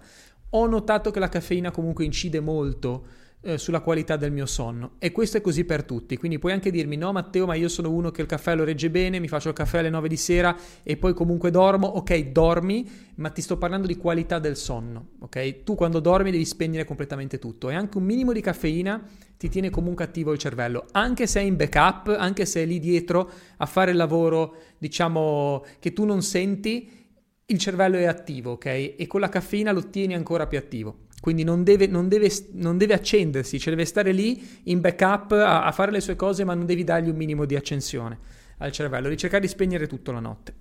Ho 0.54 0.66
notato 0.66 1.12
che 1.12 1.20
la 1.20 1.30
caffeina 1.30 1.70
comunque 1.70 2.06
incide 2.06 2.40
molto 2.40 3.06
eh, 3.44 3.58
sulla 3.58 3.82
qualità 3.82 4.16
del 4.16 4.32
mio 4.32 4.46
sonno. 4.46 4.94
E 5.00 5.12
questo 5.12 5.38
è 5.38 5.42
così 5.42 5.66
per 5.66 5.84
tutti. 5.84 6.18
Quindi 6.18 6.40
puoi 6.40 6.54
anche 6.54 6.72
dirmi 6.72 6.96
no 6.96 7.12
Matteo 7.12 7.46
ma 7.46 7.56
io 7.56 7.68
sono 7.68 7.92
uno 7.92 8.12
che 8.12 8.22
il 8.22 8.28
caffè 8.28 8.56
lo 8.56 8.64
regge 8.64 8.90
bene 8.90 9.20
mi 9.20 9.28
faccio 9.28 9.50
il 9.50 9.56
caffè 9.56 9.80
alle 9.80 9.90
9 9.90 10.08
di 10.08 10.18
sera 10.18 10.56
e 10.84 10.98
poi 10.98 11.14
comunque 11.14 11.52
dormo. 11.52 11.88
Ok 11.88 12.18
dormi 12.32 12.90
ma 13.16 13.30
ti 13.30 13.42
sto 13.42 13.58
parlando 13.58 13.88
di 13.88 13.98
qualità 13.98 14.40
del 14.40 14.56
sonno 14.56 15.10
ok? 15.20 15.64
Tu 15.64 15.76
quando 15.76 16.00
dormi 16.00 16.32
devi 16.32 16.46
spegnere 16.46 16.86
completamente 16.86 17.40
tutto 17.40 17.70
e 17.70 17.76
anche 17.76 17.98
un 17.98 18.04
minimo 18.04 18.32
di 18.32 18.42
caffeina 18.42 19.02
ti 19.38 19.50
tiene 19.50 19.72
comunque 19.72 20.04
attivo 20.04 20.32
il 20.32 20.38
cervello. 20.38 20.86
Anche 20.92 21.26
se 21.26 21.40
è 21.40 21.44
in 21.44 21.56
backup 21.56 22.16
anche 22.18 22.46
se 22.46 22.62
è 22.62 22.66
lì 22.66 22.80
dietro 22.80 23.30
a 23.58 23.66
fare 23.66 23.92
il 23.92 23.98
lavoro 23.98 24.56
diciamo 24.78 25.66
che 25.80 25.94
tu 25.94 26.06
non 26.06 26.22
senti 26.22 27.00
il 27.46 27.58
cervello 27.58 27.98
è 27.98 28.06
attivo 28.06 28.52
ok? 28.52 28.66
E 28.98 29.08
con 29.08 29.20
la 29.20 29.30
caffeina 29.30 29.72
lo 29.72 29.90
tieni 29.90 30.14
ancora 30.14 30.46
più 30.46 30.58
attivo 30.58 31.10
quindi 31.22 31.44
non 31.44 31.64
deve, 31.64 31.86
non, 31.86 32.10
deve, 32.10 32.30
non 32.54 32.78
deve, 32.78 32.96
accendersi, 32.96 33.60
cioè 33.60 33.70
deve 33.70 33.86
stare 33.86 34.12
lì 34.12 34.62
in 34.64 34.82
backup 34.82 35.32
a, 35.34 35.64
a, 35.64 35.72
fare 35.72 35.92
le 35.92 36.02
sue 36.02 36.16
cose, 36.16 36.44
ma 36.44 36.56
non 36.56 36.66
devi 36.66 36.84
dargli 36.84 37.10
un 37.10 37.16
minimo 37.16 37.46
di 37.46 37.56
accensione 37.56 38.18
al 38.58 38.72
cervello, 38.72 39.04
devi 39.04 39.18
cercare 39.18 39.42
di 39.42 39.48
spegnere 39.48 39.86
tutto 39.88 40.12
la 40.12 40.20
notte. 40.20 40.56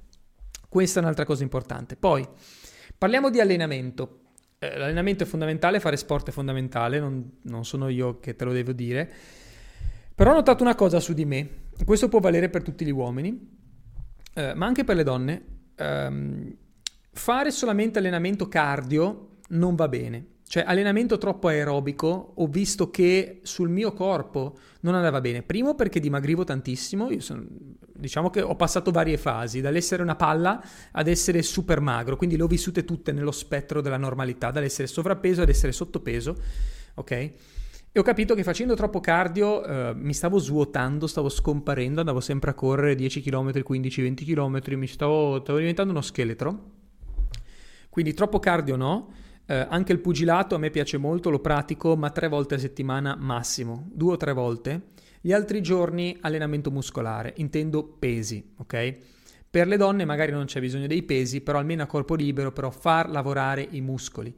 Questa 0.68 1.00
è 1.00 1.02
un'altra 1.02 1.24
cosa 1.24 1.42
importante. 1.42 1.96
Poi 1.96 2.26
parliamo 2.96 3.30
di 3.30 3.40
allenamento. 3.40 4.18
Eh, 4.58 4.76
l'allenamento 4.76 5.24
è 5.24 5.26
fondamentale, 5.26 5.80
fare 5.80 5.96
sport 5.96 6.28
è 6.28 6.32
fondamentale, 6.32 7.00
non, 7.00 7.38
non 7.42 7.64
sono 7.64 7.88
io 7.88 8.20
che 8.20 8.36
te 8.36 8.44
lo 8.44 8.52
devo 8.52 8.72
dire. 8.72 9.10
Però 10.14 10.32
ho 10.32 10.34
notato 10.34 10.62
una 10.62 10.74
cosa 10.74 11.00
su 11.00 11.14
di 11.14 11.24
me, 11.24 11.48
questo 11.86 12.10
può 12.10 12.20
valere 12.20 12.50
per 12.50 12.62
tutti 12.62 12.84
gli 12.84 12.90
uomini. 12.90 13.58
eh, 14.34 14.54
ma 14.54 14.66
anche 14.66 14.84
per 14.84 14.96
le 14.96 15.02
donne, 15.02 15.44
ehm, 15.74 16.56
fare 17.12 17.50
solamente 17.50 17.98
allenamento 17.98 18.46
cardio 18.46 19.38
non 19.48 19.74
va 19.74 19.88
bene. 19.88 20.26
Cioè, 20.50 20.64
allenamento 20.66 21.16
troppo 21.16 21.46
aerobico, 21.46 22.32
ho 22.34 22.48
visto 22.48 22.90
che 22.90 23.38
sul 23.44 23.68
mio 23.68 23.92
corpo 23.92 24.58
non 24.80 24.96
andava 24.96 25.20
bene. 25.20 25.42
Primo 25.42 25.76
perché 25.76 26.00
dimagrivo 26.00 26.42
tantissimo, 26.42 27.08
sono, 27.20 27.46
diciamo 27.94 28.30
che 28.30 28.42
ho 28.42 28.56
passato 28.56 28.90
varie 28.90 29.16
fasi, 29.16 29.60
dall'essere 29.60 30.02
una 30.02 30.16
palla 30.16 30.60
ad 30.90 31.06
essere 31.06 31.42
super 31.42 31.78
magro, 31.78 32.16
quindi 32.16 32.36
le 32.36 32.42
ho 32.42 32.48
vissute 32.48 32.84
tutte 32.84 33.12
nello 33.12 33.30
spettro 33.30 33.80
della 33.80 33.96
normalità, 33.96 34.50
dall'essere 34.50 34.88
sovrappeso 34.88 35.42
ad 35.42 35.50
essere 35.50 35.70
sottopeso, 35.70 36.36
ok? 36.94 37.10
E 37.12 37.32
ho 37.94 38.02
capito 38.02 38.34
che 38.34 38.42
facendo 38.42 38.74
troppo 38.74 38.98
cardio 38.98 39.64
eh, 39.64 39.94
mi 39.94 40.14
stavo 40.14 40.38
svuotando, 40.38 41.06
stavo 41.06 41.28
scomparendo, 41.28 42.00
andavo 42.00 42.18
sempre 42.18 42.50
a 42.50 42.54
correre 42.54 42.96
10 42.96 43.22
km, 43.22 43.62
15, 43.62 44.02
20 44.02 44.24
km, 44.24 44.60
mi 44.70 44.88
stavo, 44.88 45.42
stavo 45.42 45.58
diventando 45.58 45.92
uno 45.92 46.02
scheletro. 46.02 46.70
Quindi 47.88 48.14
troppo 48.14 48.40
cardio 48.40 48.74
no. 48.74 49.28
Eh, 49.50 49.66
anche 49.68 49.90
il 49.90 49.98
pugilato 49.98 50.54
a 50.54 50.58
me 50.58 50.70
piace 50.70 50.96
molto, 50.96 51.28
lo 51.28 51.40
pratico, 51.40 51.96
ma 51.96 52.10
tre 52.10 52.28
volte 52.28 52.54
a 52.54 52.58
settimana 52.58 53.16
massimo, 53.18 53.88
due 53.92 54.12
o 54.12 54.16
tre 54.16 54.32
volte. 54.32 54.90
Gli 55.20 55.32
altri 55.32 55.60
giorni 55.60 56.16
allenamento 56.20 56.70
muscolare, 56.70 57.32
intendo 57.38 57.82
pesi, 57.82 58.52
ok? 58.58 58.96
Per 59.50 59.66
le 59.66 59.76
donne 59.76 60.04
magari 60.04 60.30
non 60.30 60.44
c'è 60.44 60.60
bisogno 60.60 60.86
dei 60.86 61.02
pesi, 61.02 61.40
però 61.40 61.58
almeno 61.58 61.82
a 61.82 61.86
corpo 61.86 62.14
libero, 62.14 62.52
però 62.52 62.70
far 62.70 63.10
lavorare 63.10 63.66
i 63.72 63.80
muscoli. 63.80 64.32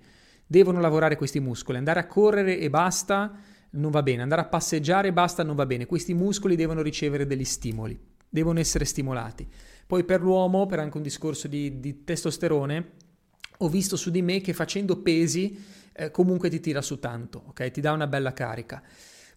Devono 0.46 0.80
lavorare 0.80 1.16
questi 1.16 1.40
muscoli, 1.40 1.76
andare 1.76 2.00
a 2.00 2.06
correre 2.06 2.58
e 2.58 2.70
basta 2.70 3.38
non 3.72 3.90
va 3.90 4.02
bene, 4.02 4.22
andare 4.22 4.40
a 4.40 4.46
passeggiare 4.46 5.08
e 5.08 5.12
basta 5.12 5.42
non 5.42 5.56
va 5.56 5.66
bene, 5.66 5.84
questi 5.84 6.14
muscoli 6.14 6.56
devono 6.56 6.80
ricevere 6.80 7.26
degli 7.26 7.44
stimoli, 7.44 8.00
devono 8.30 8.60
essere 8.60 8.86
stimolati. 8.86 9.46
Poi 9.86 10.04
per 10.04 10.22
l'uomo, 10.22 10.64
per 10.64 10.78
anche 10.78 10.96
un 10.96 11.02
discorso 11.02 11.48
di, 11.48 11.80
di 11.80 12.02
testosterone, 12.02 12.92
ho 13.62 13.68
visto 13.68 13.96
su 13.96 14.10
di 14.10 14.22
me 14.22 14.40
che 14.40 14.52
facendo 14.52 14.96
pesi 14.96 15.56
eh, 15.92 16.10
comunque 16.10 16.48
ti 16.48 16.60
tira 16.60 16.82
su 16.82 16.98
tanto, 16.98 17.44
ok? 17.48 17.70
Ti 17.70 17.80
dà 17.80 17.92
una 17.92 18.06
bella 18.06 18.32
carica. 18.32 18.82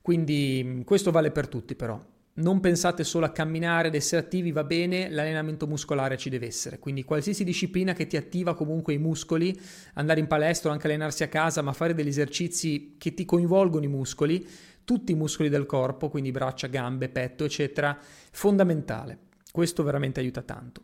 Quindi 0.01 0.61
mm, 0.63 0.81
questo 0.81 1.11
vale 1.11 1.31
per 1.31 1.47
tutti 1.47 1.75
però. 1.75 2.03
Non 2.37 2.59
pensate 2.59 3.05
solo 3.05 3.25
a 3.25 3.31
camminare 3.31 3.87
ed 3.87 3.95
essere 3.95 4.21
attivi, 4.21 4.51
va 4.51 4.63
bene, 4.65 5.09
l'allenamento 5.09 5.67
muscolare 5.67 6.17
ci 6.17 6.29
deve 6.29 6.47
essere. 6.47 6.79
Quindi 6.79 7.03
qualsiasi 7.03 7.43
disciplina 7.43 7.93
che 7.93 8.07
ti 8.07 8.17
attiva 8.17 8.55
comunque 8.55 8.93
i 8.93 8.97
muscoli, 8.97 9.57
andare 9.93 10.19
in 10.19 10.27
palestra 10.27 10.69
o 10.69 10.73
anche 10.73 10.87
allenarsi 10.87 11.23
a 11.23 11.29
casa, 11.29 11.61
ma 11.61 11.71
fare 11.71 11.93
degli 11.93 12.09
esercizi 12.09 12.95
che 12.97 13.13
ti 13.13 13.23
coinvolgono 13.23 13.85
i 13.85 13.89
muscoli, 13.89 14.45
tutti 14.83 15.13
i 15.13 15.15
muscoli 15.15 15.47
del 15.47 15.65
corpo, 15.65 16.09
quindi 16.09 16.31
braccia, 16.31 16.67
gambe, 16.67 17.07
petto, 17.07 17.45
eccetera, 17.45 17.97
fondamentale. 18.31 19.19
Questo 19.49 19.83
veramente 19.83 20.19
aiuta 20.19 20.41
tanto. 20.41 20.81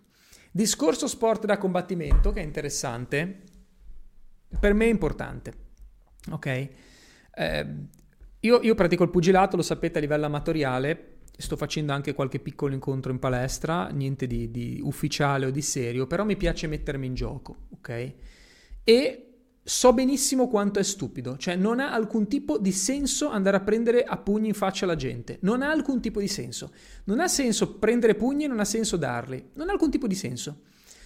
Discorso 0.52 1.08
sport 1.08 1.46
da 1.46 1.58
combattimento, 1.58 2.34
che 2.34 2.42
è 2.42 2.44
interessante, 2.44 3.44
per 4.60 4.74
me 4.74 4.86
è 4.86 4.90
importante. 4.90 5.54
Ok? 6.32 6.70
Eh, 7.34 7.68
io, 8.42 8.62
io 8.62 8.76
pratico 8.76 9.04
il 9.04 9.10
pugilato, 9.10 9.56
lo 9.56 9.62
sapete, 9.62 10.00
a 10.00 10.02
livello 10.02 10.26
amatoriale, 10.26 11.20
sto 11.38 11.56
facendo 11.56 11.94
anche 11.94 12.14
qualche 12.14 12.40
piccolo 12.40 12.74
incontro 12.74 13.12
in 13.12 13.20
palestra, 13.20 13.88
niente 13.88 14.28
di, 14.28 14.52
di, 14.52 14.80
ufficiale 14.84 15.46
o 15.46 15.52
di 15.52 15.62
serio, 15.62 16.06
però 16.06 16.26
mi 16.26 16.36
piace 16.36 16.68
mettermi 16.68 17.06
in 17.08 17.14
gioco, 17.14 17.68
ok? 17.76 18.14
E 18.84 19.31
so 19.64 19.94
benissimo 19.94 20.48
quanto 20.48 20.80
è 20.80 20.84
stupido, 20.84 21.38
cioè 21.38 21.56
non 21.56 21.80
ha 21.80 21.92
alcun 21.94 22.28
tipo 22.28 22.58
di 22.58 22.72
senso 22.72 23.30
andare 23.30 23.58
a 23.58 23.62
prendere 23.62 24.04
a 24.04 24.18
pugni 24.18 24.48
in 24.48 24.54
faccia 24.54 24.86
la 24.86 24.96
gente, 24.96 25.38
non 25.42 25.62
ha 25.62 25.70
alcun 25.70 26.02
tipo 26.02 26.20
di 26.20 26.28
senso. 26.28 26.72
Non 27.06 27.20
ha 27.20 27.28
senso 27.28 27.78
prendere 27.78 28.16
pugni 28.16 28.46
e 28.46 28.48
non 28.48 28.60
ha 28.60 28.66
senso 28.66 28.98
darli, 28.98 29.52
non 29.54 29.70
ha 29.70 29.72
alcun 29.72 29.92
tipo 29.92 30.08
di 30.08 30.16
senso. 30.16 30.62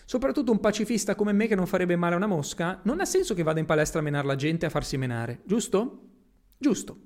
Soprattutto 0.05 0.51
un 0.51 0.59
pacifista 0.59 1.15
come 1.15 1.33
me 1.33 1.47
che 1.47 1.55
non 1.55 1.67
farebbe 1.67 1.95
male 1.95 2.13
a 2.13 2.17
una 2.17 2.27
mosca, 2.27 2.79
non 2.83 2.99
ha 2.99 3.05
senso 3.05 3.33
che 3.33 3.43
vada 3.43 3.59
in 3.59 3.65
palestra 3.65 3.99
a 3.99 4.03
menare 4.03 4.27
la 4.27 4.35
gente 4.35 4.65
e 4.65 4.67
a 4.67 4.71
farsi 4.71 4.97
menare, 4.97 5.41
giusto? 5.45 6.09
Giusto. 6.57 6.99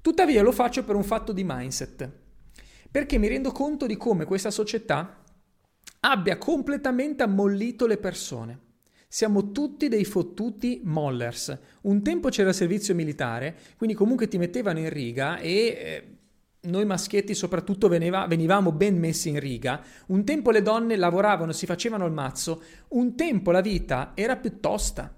Tuttavia 0.00 0.42
lo 0.42 0.52
faccio 0.52 0.84
per 0.84 0.94
un 0.94 1.02
fatto 1.02 1.32
di 1.32 1.42
mindset, 1.44 2.10
perché 2.90 3.18
mi 3.18 3.28
rendo 3.28 3.50
conto 3.52 3.86
di 3.86 3.96
come 3.96 4.24
questa 4.24 4.50
società 4.50 5.22
abbia 6.00 6.38
completamente 6.38 7.22
ammollito 7.22 7.86
le 7.86 7.98
persone. 7.98 8.68
Siamo 9.12 9.50
tutti 9.50 9.88
dei 9.88 10.04
fottuti 10.04 10.82
mollers. 10.84 11.58
Un 11.80 12.00
tempo 12.00 12.28
c'era 12.28 12.52
servizio 12.52 12.94
militare, 12.94 13.56
quindi 13.76 13.96
comunque 13.96 14.28
ti 14.28 14.38
mettevano 14.38 14.78
in 14.78 14.88
riga 14.88 15.38
e 15.38 15.52
eh, 15.52 16.16
noi 16.68 16.84
maschietti 16.84 17.34
soprattutto 17.34 17.88
veniva, 17.88 18.28
venivamo 18.28 18.70
ben 18.70 18.96
messi 18.96 19.28
in 19.28 19.40
riga. 19.40 19.82
Un 20.06 20.24
tempo 20.24 20.52
le 20.52 20.62
donne 20.62 20.94
lavoravano, 20.94 21.50
si 21.50 21.66
facevano 21.66 22.06
il 22.06 22.12
mazzo, 22.12 22.62
un 22.90 23.16
tempo 23.16 23.50
la 23.50 23.60
vita 23.60 24.12
era 24.14 24.36
più 24.36 24.60
tosta. 24.60 25.12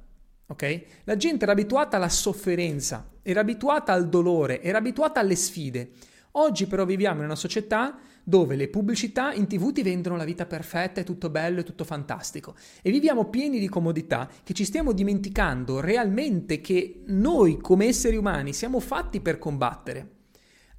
Okay? 0.47 0.87
La 1.05 1.17
gente 1.19 1.43
era 1.43 1.53
abituata 1.53 1.99
alla 1.99 2.09
sofferenza, 2.09 3.11
era 3.21 3.41
abituata 3.41 3.93
al 3.93 4.09
dolore, 4.09 4.63
era 4.63 4.79
abituata 4.79 5.21
alle 5.21 5.37
sfide. 5.37 5.91
Oggi 6.31 6.67
però 6.67 6.87
viviamo 6.87 7.19
in 7.19 7.27
una 7.27 7.37
società 7.37 7.99
dove 8.25 8.57
le 8.57 8.69
pubblicità 8.69 9.33
in 9.33 9.47
tv 9.47 9.73
ti 9.73 9.83
vendono 9.83 10.17
la 10.17 10.25
vita 10.25 10.47
perfetta, 10.47 11.01
è 11.01 11.05
tutto 11.05 11.31
bello, 11.31 11.61
è 11.61 11.65
tutto 11.65 11.85
fantastico 11.85 12.55
e 12.83 12.91
viviamo 12.91 13.27
pieni 13.27 13.59
di 13.59 13.69
comodità 13.69 14.29
che 14.43 14.53
ci 14.53 14.65
stiamo 14.65 14.93
dimenticando 14.93 15.81
realmente 15.81 16.61
che 16.61 17.03
noi 17.07 17.59
come 17.59 17.87
esseri 17.87 18.17
umani 18.17 18.53
siamo 18.53 18.81
fatti 18.81 19.21
per 19.21 19.39
combattere. 19.39 20.21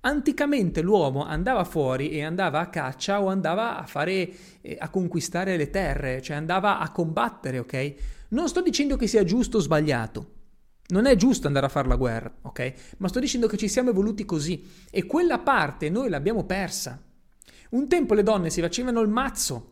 Anticamente 0.06 0.82
l'uomo 0.82 1.24
andava 1.24 1.64
fuori 1.64 2.10
e 2.10 2.24
andava 2.24 2.60
a 2.60 2.68
caccia 2.68 3.22
o 3.22 3.28
andava 3.28 3.78
a 3.78 3.86
fare 3.86 4.30
eh, 4.60 4.76
a 4.78 4.90
conquistare 4.90 5.56
le 5.56 5.70
terre, 5.70 6.22
cioè 6.22 6.36
andava 6.36 6.80
a 6.80 6.92
combattere, 6.92 7.60
ok? 7.60 7.94
Non 8.30 8.50
sto 8.50 8.62
dicendo 8.62 8.98
che 8.98 9.08
sia 9.08 9.24
giusto 9.24 9.58
o 9.58 9.62
sbagliato. 9.62 10.32
Non 10.88 11.06
è 11.06 11.16
giusto 11.16 11.48
andare 11.48 11.68
a 11.68 11.70
fare 11.70 11.88
la 11.88 11.96
guerra, 11.96 12.34
ok? 12.42 12.74
Ma 12.98 13.08
sto 13.08 13.20
dicendo 13.20 13.48
che 13.48 13.56
ci 13.56 13.70
siamo 13.70 13.92
evoluti 13.92 14.26
così 14.26 14.70
e 14.92 15.06
quella 15.06 15.40
parte 15.40 15.90
noi 15.90 16.10
l'abbiamo 16.10 16.44
persa. 16.44 17.02
Un 17.74 17.88
tempo 17.88 18.14
le 18.14 18.22
donne 18.22 18.52
si 18.52 18.62
facevano 18.62 19.02
il 19.02 19.10
mazzo 19.10 19.72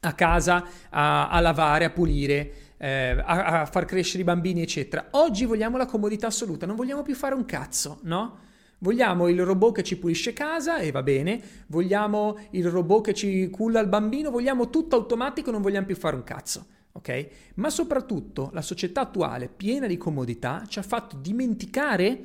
a 0.00 0.14
casa 0.14 0.66
a, 0.90 1.28
a 1.28 1.38
lavare, 1.38 1.84
a 1.84 1.90
pulire, 1.90 2.52
eh, 2.76 3.22
a, 3.24 3.60
a, 3.60 3.66
far 3.66 3.84
crescere 3.84 4.22
i 4.22 4.24
bambini, 4.24 4.62
eccetera. 4.62 5.08
Oggi 5.12 5.44
vogliamo 5.44 5.76
la 5.76 5.86
comodità 5.86 6.26
assoluta, 6.26 6.66
non 6.66 6.74
vogliamo 6.74 7.02
più 7.02 7.14
fare 7.14 7.36
un 7.36 7.44
cazzo, 7.44 8.00
no? 8.02 8.48
Vogliamo 8.78 9.28
il 9.28 9.44
robot 9.44 9.76
che 9.76 9.82
ci 9.84 9.96
pulisce 9.96 10.32
casa 10.32 10.78
e 10.78 10.90
va 10.90 11.04
bene, 11.04 11.40
vogliamo 11.68 12.36
il 12.50 12.68
robot 12.68 13.04
che 13.04 13.14
ci 13.14 13.48
culla 13.48 13.78
il 13.78 13.88
bambino, 13.88 14.30
vogliamo 14.30 14.68
tutto 14.68 14.96
automatico, 14.96 15.52
non 15.52 15.62
vogliamo 15.62 15.86
più 15.86 15.96
fare 15.96 16.16
un 16.16 16.24
cazzo. 16.24 16.66
Ok? 16.92 17.28
Ma 17.56 17.70
soprattutto 17.70 18.50
la 18.52 18.62
società 18.62 19.02
attuale, 19.02 19.48
piena 19.48 19.86
di 19.86 19.98
comodità, 19.98 20.64
ci 20.66 20.80
ha 20.80 20.82
fatto 20.82 21.16
dimenticare 21.16 22.24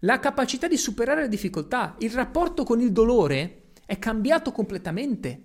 la 0.00 0.20
capacità 0.20 0.68
di 0.68 0.76
superare 0.76 1.22
le 1.22 1.28
difficoltà, 1.28 1.96
il 1.98 2.10
rapporto 2.10 2.62
con 2.62 2.80
il 2.80 2.92
dolore 2.92 3.62
è 3.88 3.98
cambiato 3.98 4.52
completamente. 4.52 5.42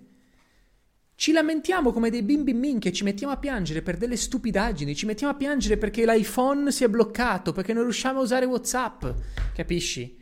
Ci 1.15 1.31
lamentiamo 1.31 1.93
come 1.93 2.09
dei 2.09 2.23
bimbi 2.23 2.53
minchia, 2.53 2.91
ci 2.91 3.05
mettiamo 3.05 3.31
a 3.31 3.37
piangere 3.37 3.81
per 3.81 3.95
delle 3.95 4.17
stupidaggini, 4.17 4.93
ci 4.93 5.05
mettiamo 5.05 5.31
a 5.31 5.37
piangere 5.37 5.77
perché 5.77 6.05
l'iPhone 6.05 6.69
si 6.69 6.83
è 6.83 6.89
bloccato, 6.89 7.53
perché 7.53 7.71
non 7.71 7.83
riusciamo 7.83 8.19
a 8.19 8.23
usare 8.23 8.45
WhatsApp, 8.45 9.05
capisci? 9.55 10.19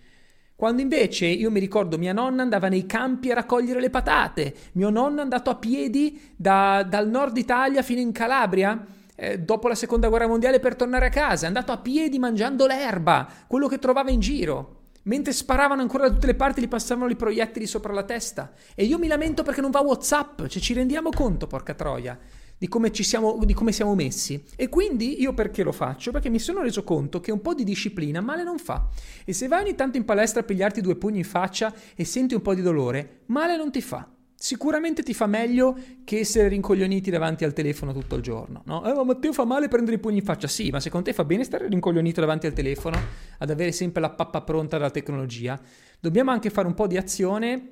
Quando 0.56 0.84
invece 0.84 1.26
io 1.26 1.50
mi 1.50 1.60
ricordo 1.60 1.98
mia 1.98 2.14
nonna 2.14 2.44
andava 2.44 2.68
nei 2.68 2.86
campi 2.86 3.32
a 3.32 3.34
raccogliere 3.34 3.82
le 3.82 3.90
patate, 3.90 4.54
mio 4.74 4.92
nonno 4.92 5.18
è 5.18 5.24
andato 5.24 5.50
a 5.50 5.56
piedi 5.56 6.22
da, 6.36 6.86
dal 6.88 7.10
nord 7.10 7.36
Italia 7.38 7.82
fino 7.82 8.02
in 8.02 8.12
Calabria 8.12 8.86
eh, 9.16 9.40
dopo 9.40 9.68
la 9.68 9.74
seconda 9.74 10.10
guerra 10.10 10.28
mondiale 10.28 10.60
per 10.60 10.76
tornare 10.76 11.08
a 11.08 11.10
casa, 11.10 11.46
è 11.46 11.48
andato 11.48 11.72
a 11.72 11.80
piedi 11.80 12.20
mangiando 12.20 12.68
l'erba, 12.68 13.28
quello 13.48 13.68
che 13.68 13.80
trovava 13.80 14.12
in 14.12 14.20
giro. 14.20 14.81
Mentre 15.04 15.34
sparavano 15.34 15.82
ancora 15.82 16.08
da 16.08 16.14
tutte 16.14 16.28
le 16.28 16.36
parti, 16.36 16.62
gli 16.62 16.68
passavano 16.68 17.10
i 17.10 17.16
proiettili 17.16 17.66
sopra 17.66 17.94
la 17.94 18.04
testa. 18.04 18.54
E 18.76 18.84
io 18.84 19.00
mi 19.00 19.08
lamento 19.08 19.44
perché 19.44 19.62
non 19.62 19.72
va 19.72 19.82
WhatsApp. 19.82 20.46
Cioè, 20.46 20.62
ci 20.62 20.74
rendiamo 20.74 21.10
conto, 21.10 21.48
porca 21.48 21.74
troia, 21.74 22.18
di 22.58 22.68
come, 22.68 22.94
siamo, 22.94 23.40
di 23.44 23.54
come 23.54 23.72
siamo 23.72 23.96
messi. 23.96 24.44
E 24.56 24.70
quindi 24.70 25.22
io 25.22 25.34
perché 25.34 25.64
lo 25.64 25.72
faccio? 25.72 26.12
Perché 26.12 26.30
mi 26.30 26.40
sono 26.40 26.62
reso 26.62 26.84
conto 26.84 27.20
che 27.20 27.32
un 27.32 27.42
po' 27.42 27.54
di 27.54 27.64
disciplina 27.64 28.22
male 28.22 28.44
non 28.44 28.60
fa. 28.60 28.88
E 29.26 29.34
se 29.34 29.48
vai 29.48 29.64
ogni 29.64 29.76
tanto 29.76 29.98
in 29.98 30.06
palestra 30.06 30.42
a 30.42 30.44
pigliarti 30.44 30.82
due 30.82 30.96
pugni 30.96 31.20
in 31.20 31.26
faccia 31.26 31.74
e 31.96 32.06
senti 32.06 32.36
un 32.36 32.42
po' 32.42 32.54
di 32.54 32.62
dolore, 32.62 33.22
male 33.28 33.58
non 33.58 33.72
ti 33.72 33.82
fa 33.82 34.08
sicuramente 34.42 35.04
ti 35.04 35.14
fa 35.14 35.28
meglio 35.28 35.78
che 36.04 36.18
essere 36.18 36.48
rincoglioniti 36.48 37.12
davanti 37.12 37.44
al 37.44 37.54
telefono 37.54 37.94
tutto 37.94 38.16
il 38.16 38.24
giorno. 38.24 38.64
No? 38.66 38.84
Eh, 38.84 38.92
ma 38.92 39.04
Matteo 39.04 39.34
fa 39.34 39.46
male 39.46 39.68
prendere 39.68 39.98
i 39.98 40.00
pugni 40.00 40.18
in 40.18 40.24
faccia. 40.24 40.48
Sì, 40.48 40.72
ma 40.72 40.80
secondo 40.80 41.06
te 41.06 41.14
fa 41.14 41.24
bene 41.24 41.44
stare 41.44 41.68
rincoglionito 41.68 42.22
davanti 42.22 42.48
al 42.48 42.54
telefono, 42.54 43.00
ad 43.38 43.50
avere 43.52 43.72
sempre 43.72 44.02
la 44.02 44.10
pappa 44.10 44.42
pronta 44.42 44.80
dalla 44.80 44.90
tecnologia? 44.90 45.62
Dobbiamo 46.00 46.32
anche 46.32 46.50
fare 46.50 46.66
un 46.66 46.74
po' 46.74 46.88
di 46.88 46.98
azione 46.98 47.70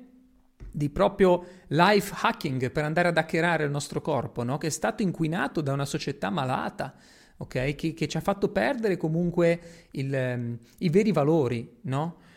di 0.70 0.88
proprio 0.90 1.44
life 1.68 2.14
hacking 2.22 2.70
per 2.70 2.84
andare 2.84 3.08
ad 3.08 3.18
hackerare 3.18 3.64
il 3.64 3.70
nostro 3.72 4.00
corpo, 4.00 4.44
no? 4.44 4.56
che 4.56 4.68
è 4.68 4.70
stato 4.70 5.02
inquinato 5.02 5.62
da 5.62 5.72
una 5.72 5.84
società 5.84 6.30
malata. 6.30 6.94
Okay? 7.36 7.74
Che, 7.74 7.94
che, 7.94 8.06
ci 8.06 8.16
ha 8.16 8.20
fatto 8.20 8.50
perdere 8.50 8.96
comunque 8.96 9.88
il, 9.92 10.12
um, 10.12 10.56
i 10.78 10.88
veri 10.88 11.10
valori, 11.10 11.78
no? 11.82 12.28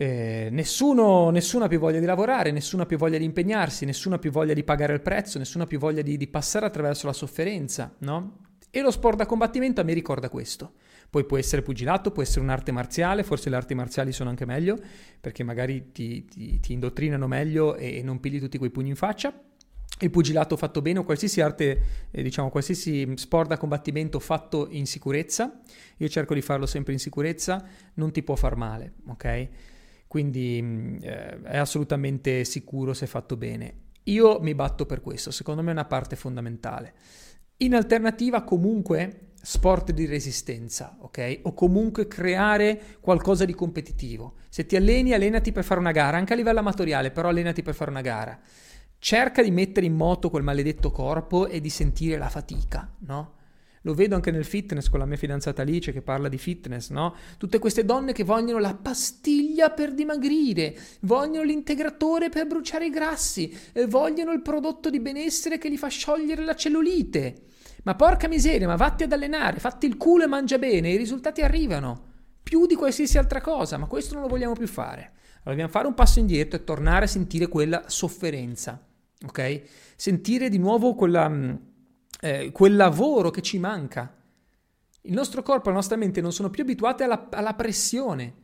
Eh, 0.00 0.46
nessuno, 0.52 1.30
nessuno, 1.30 1.64
ha 1.64 1.68
più 1.68 1.80
voglia 1.80 1.98
di 1.98 2.06
lavorare, 2.06 2.52
nessuno 2.52 2.84
ha 2.84 2.86
più 2.86 2.96
voglia 2.96 3.18
di 3.18 3.24
impegnarsi, 3.24 3.84
nessuno 3.84 4.14
ha 4.14 4.18
più 4.20 4.30
voglia 4.30 4.54
di 4.54 4.62
pagare 4.62 4.92
il 4.92 5.00
prezzo, 5.00 5.38
nessuno 5.38 5.64
ha 5.64 5.66
più 5.66 5.80
voglia 5.80 6.02
di, 6.02 6.16
di 6.16 6.28
passare 6.28 6.66
attraverso 6.66 7.08
la 7.08 7.12
sofferenza, 7.12 7.92
no? 7.98 8.42
E 8.70 8.80
lo 8.80 8.92
sport 8.92 9.16
da 9.16 9.26
combattimento 9.26 9.80
a 9.80 9.84
me 9.84 9.94
ricorda 9.94 10.28
questo. 10.28 10.74
Poi 11.10 11.24
può 11.24 11.36
essere 11.36 11.62
pugilato, 11.62 12.12
può 12.12 12.22
essere 12.22 12.42
un'arte 12.42 12.70
marziale, 12.70 13.24
forse 13.24 13.50
le 13.50 13.56
arti 13.56 13.74
marziali 13.74 14.12
sono 14.12 14.30
anche 14.30 14.44
meglio, 14.44 14.78
perché 15.20 15.42
magari 15.42 15.90
ti, 15.90 16.26
ti, 16.26 16.60
ti 16.60 16.72
indottrinano 16.74 17.26
meglio 17.26 17.74
e 17.74 18.00
non 18.04 18.20
pigli 18.20 18.38
tutti 18.38 18.56
quei 18.56 18.70
pugni 18.70 18.90
in 18.90 18.96
faccia. 18.96 19.36
Il 19.98 20.10
pugilato 20.10 20.56
fatto 20.56 20.80
bene 20.80 21.00
o 21.00 21.02
qualsiasi 21.02 21.40
arte, 21.40 21.82
eh, 22.12 22.22
diciamo, 22.22 22.50
qualsiasi 22.50 23.14
sport 23.16 23.48
da 23.48 23.56
combattimento 23.56 24.20
fatto 24.20 24.68
in 24.70 24.86
sicurezza, 24.86 25.60
io 25.96 26.08
cerco 26.08 26.34
di 26.34 26.40
farlo 26.40 26.66
sempre 26.66 26.92
in 26.92 27.00
sicurezza, 27.00 27.64
non 27.94 28.12
ti 28.12 28.22
può 28.22 28.36
far 28.36 28.54
male, 28.54 28.92
ok? 29.08 29.48
Quindi 30.08 30.60
mm, 30.60 30.96
eh, 31.02 31.42
è 31.42 31.58
assolutamente 31.58 32.44
sicuro 32.44 32.94
se 32.94 33.06
fatto 33.06 33.36
bene. 33.36 33.86
Io 34.04 34.40
mi 34.40 34.54
batto 34.54 34.86
per 34.86 35.02
questo, 35.02 35.30
secondo 35.30 35.62
me 35.62 35.68
è 35.68 35.72
una 35.72 35.84
parte 35.84 36.16
fondamentale. 36.16 36.94
In 37.58 37.74
alternativa, 37.74 38.42
comunque, 38.42 39.32
sport 39.40 39.92
di 39.92 40.06
resistenza, 40.06 40.96
ok? 41.00 41.40
O 41.42 41.52
comunque 41.52 42.06
creare 42.06 42.96
qualcosa 43.00 43.44
di 43.44 43.54
competitivo. 43.54 44.36
Se 44.48 44.64
ti 44.64 44.76
alleni, 44.76 45.12
allenati 45.12 45.52
per 45.52 45.64
fare 45.64 45.80
una 45.80 45.92
gara, 45.92 46.16
anche 46.16 46.32
a 46.32 46.36
livello 46.36 46.60
amatoriale, 46.60 47.10
però 47.10 47.28
allenati 47.28 47.62
per 47.62 47.74
fare 47.74 47.90
una 47.90 48.00
gara. 48.00 48.38
Cerca 48.98 49.42
di 49.42 49.50
mettere 49.50 49.86
in 49.86 49.94
moto 49.94 50.30
quel 50.30 50.42
maledetto 50.42 50.90
corpo 50.90 51.46
e 51.46 51.60
di 51.60 51.70
sentire 51.70 52.16
la 52.16 52.28
fatica, 52.28 52.90
no? 53.00 53.34
Lo 53.82 53.94
vedo 53.94 54.14
anche 54.14 54.30
nel 54.30 54.44
fitness 54.44 54.88
con 54.88 54.98
la 54.98 55.06
mia 55.06 55.16
fidanzata 55.16 55.62
Alice 55.62 55.92
che 55.92 56.02
parla 56.02 56.28
di 56.28 56.38
fitness, 56.38 56.90
no? 56.90 57.14
Tutte 57.36 57.58
queste 57.58 57.84
donne 57.84 58.12
che 58.12 58.24
vogliono 58.24 58.58
la 58.58 58.74
pastiglia 58.74 59.70
per 59.70 59.94
dimagrire, 59.94 60.76
vogliono 61.00 61.44
l'integratore 61.44 62.28
per 62.28 62.46
bruciare 62.46 62.86
i 62.86 62.90
grassi, 62.90 63.56
vogliono 63.88 64.32
il 64.32 64.42
prodotto 64.42 64.90
di 64.90 65.00
benessere 65.00 65.58
che 65.58 65.70
gli 65.70 65.78
fa 65.78 65.88
sciogliere 65.88 66.44
la 66.44 66.54
cellulite. 66.54 67.42
Ma 67.84 67.94
porca 67.94 68.28
miseria, 68.28 68.66
ma 68.66 68.76
vatti 68.76 69.04
ad 69.04 69.12
allenare, 69.12 69.60
fatti 69.60 69.86
il 69.86 69.96
culo 69.96 70.24
e 70.24 70.26
mangia 70.26 70.58
bene, 70.58 70.90
i 70.90 70.96
risultati 70.96 71.42
arrivano. 71.42 72.06
Più 72.42 72.66
di 72.66 72.74
qualsiasi 72.74 73.18
altra 73.18 73.40
cosa, 73.40 73.76
ma 73.76 73.86
questo 73.86 74.14
non 74.14 74.22
lo 74.22 74.28
vogliamo 74.28 74.54
più 74.54 74.66
fare. 74.66 75.12
Allora 75.48 75.50
dobbiamo 75.50 75.70
fare 75.70 75.86
un 75.86 75.94
passo 75.94 76.18
indietro 76.18 76.58
e 76.58 76.64
tornare 76.64 77.04
a 77.04 77.08
sentire 77.08 77.46
quella 77.46 77.84
sofferenza, 77.86 78.84
ok? 79.24 79.62
Sentire 79.96 80.48
di 80.48 80.58
nuovo 80.58 80.94
quella, 80.94 81.28
mm, 81.28 81.54
eh, 82.20 82.50
quel 82.52 82.76
lavoro 82.76 83.30
che 83.30 83.42
ci 83.42 83.58
manca. 83.58 84.14
Il 85.02 85.14
nostro 85.14 85.42
corpo 85.42 85.66
e 85.68 85.68
la 85.70 85.76
nostra 85.76 85.96
mente 85.96 86.20
non 86.20 86.32
sono 86.32 86.50
più 86.50 86.62
abituate 86.62 87.04
alla, 87.04 87.28
alla 87.30 87.54
pressione, 87.54 88.34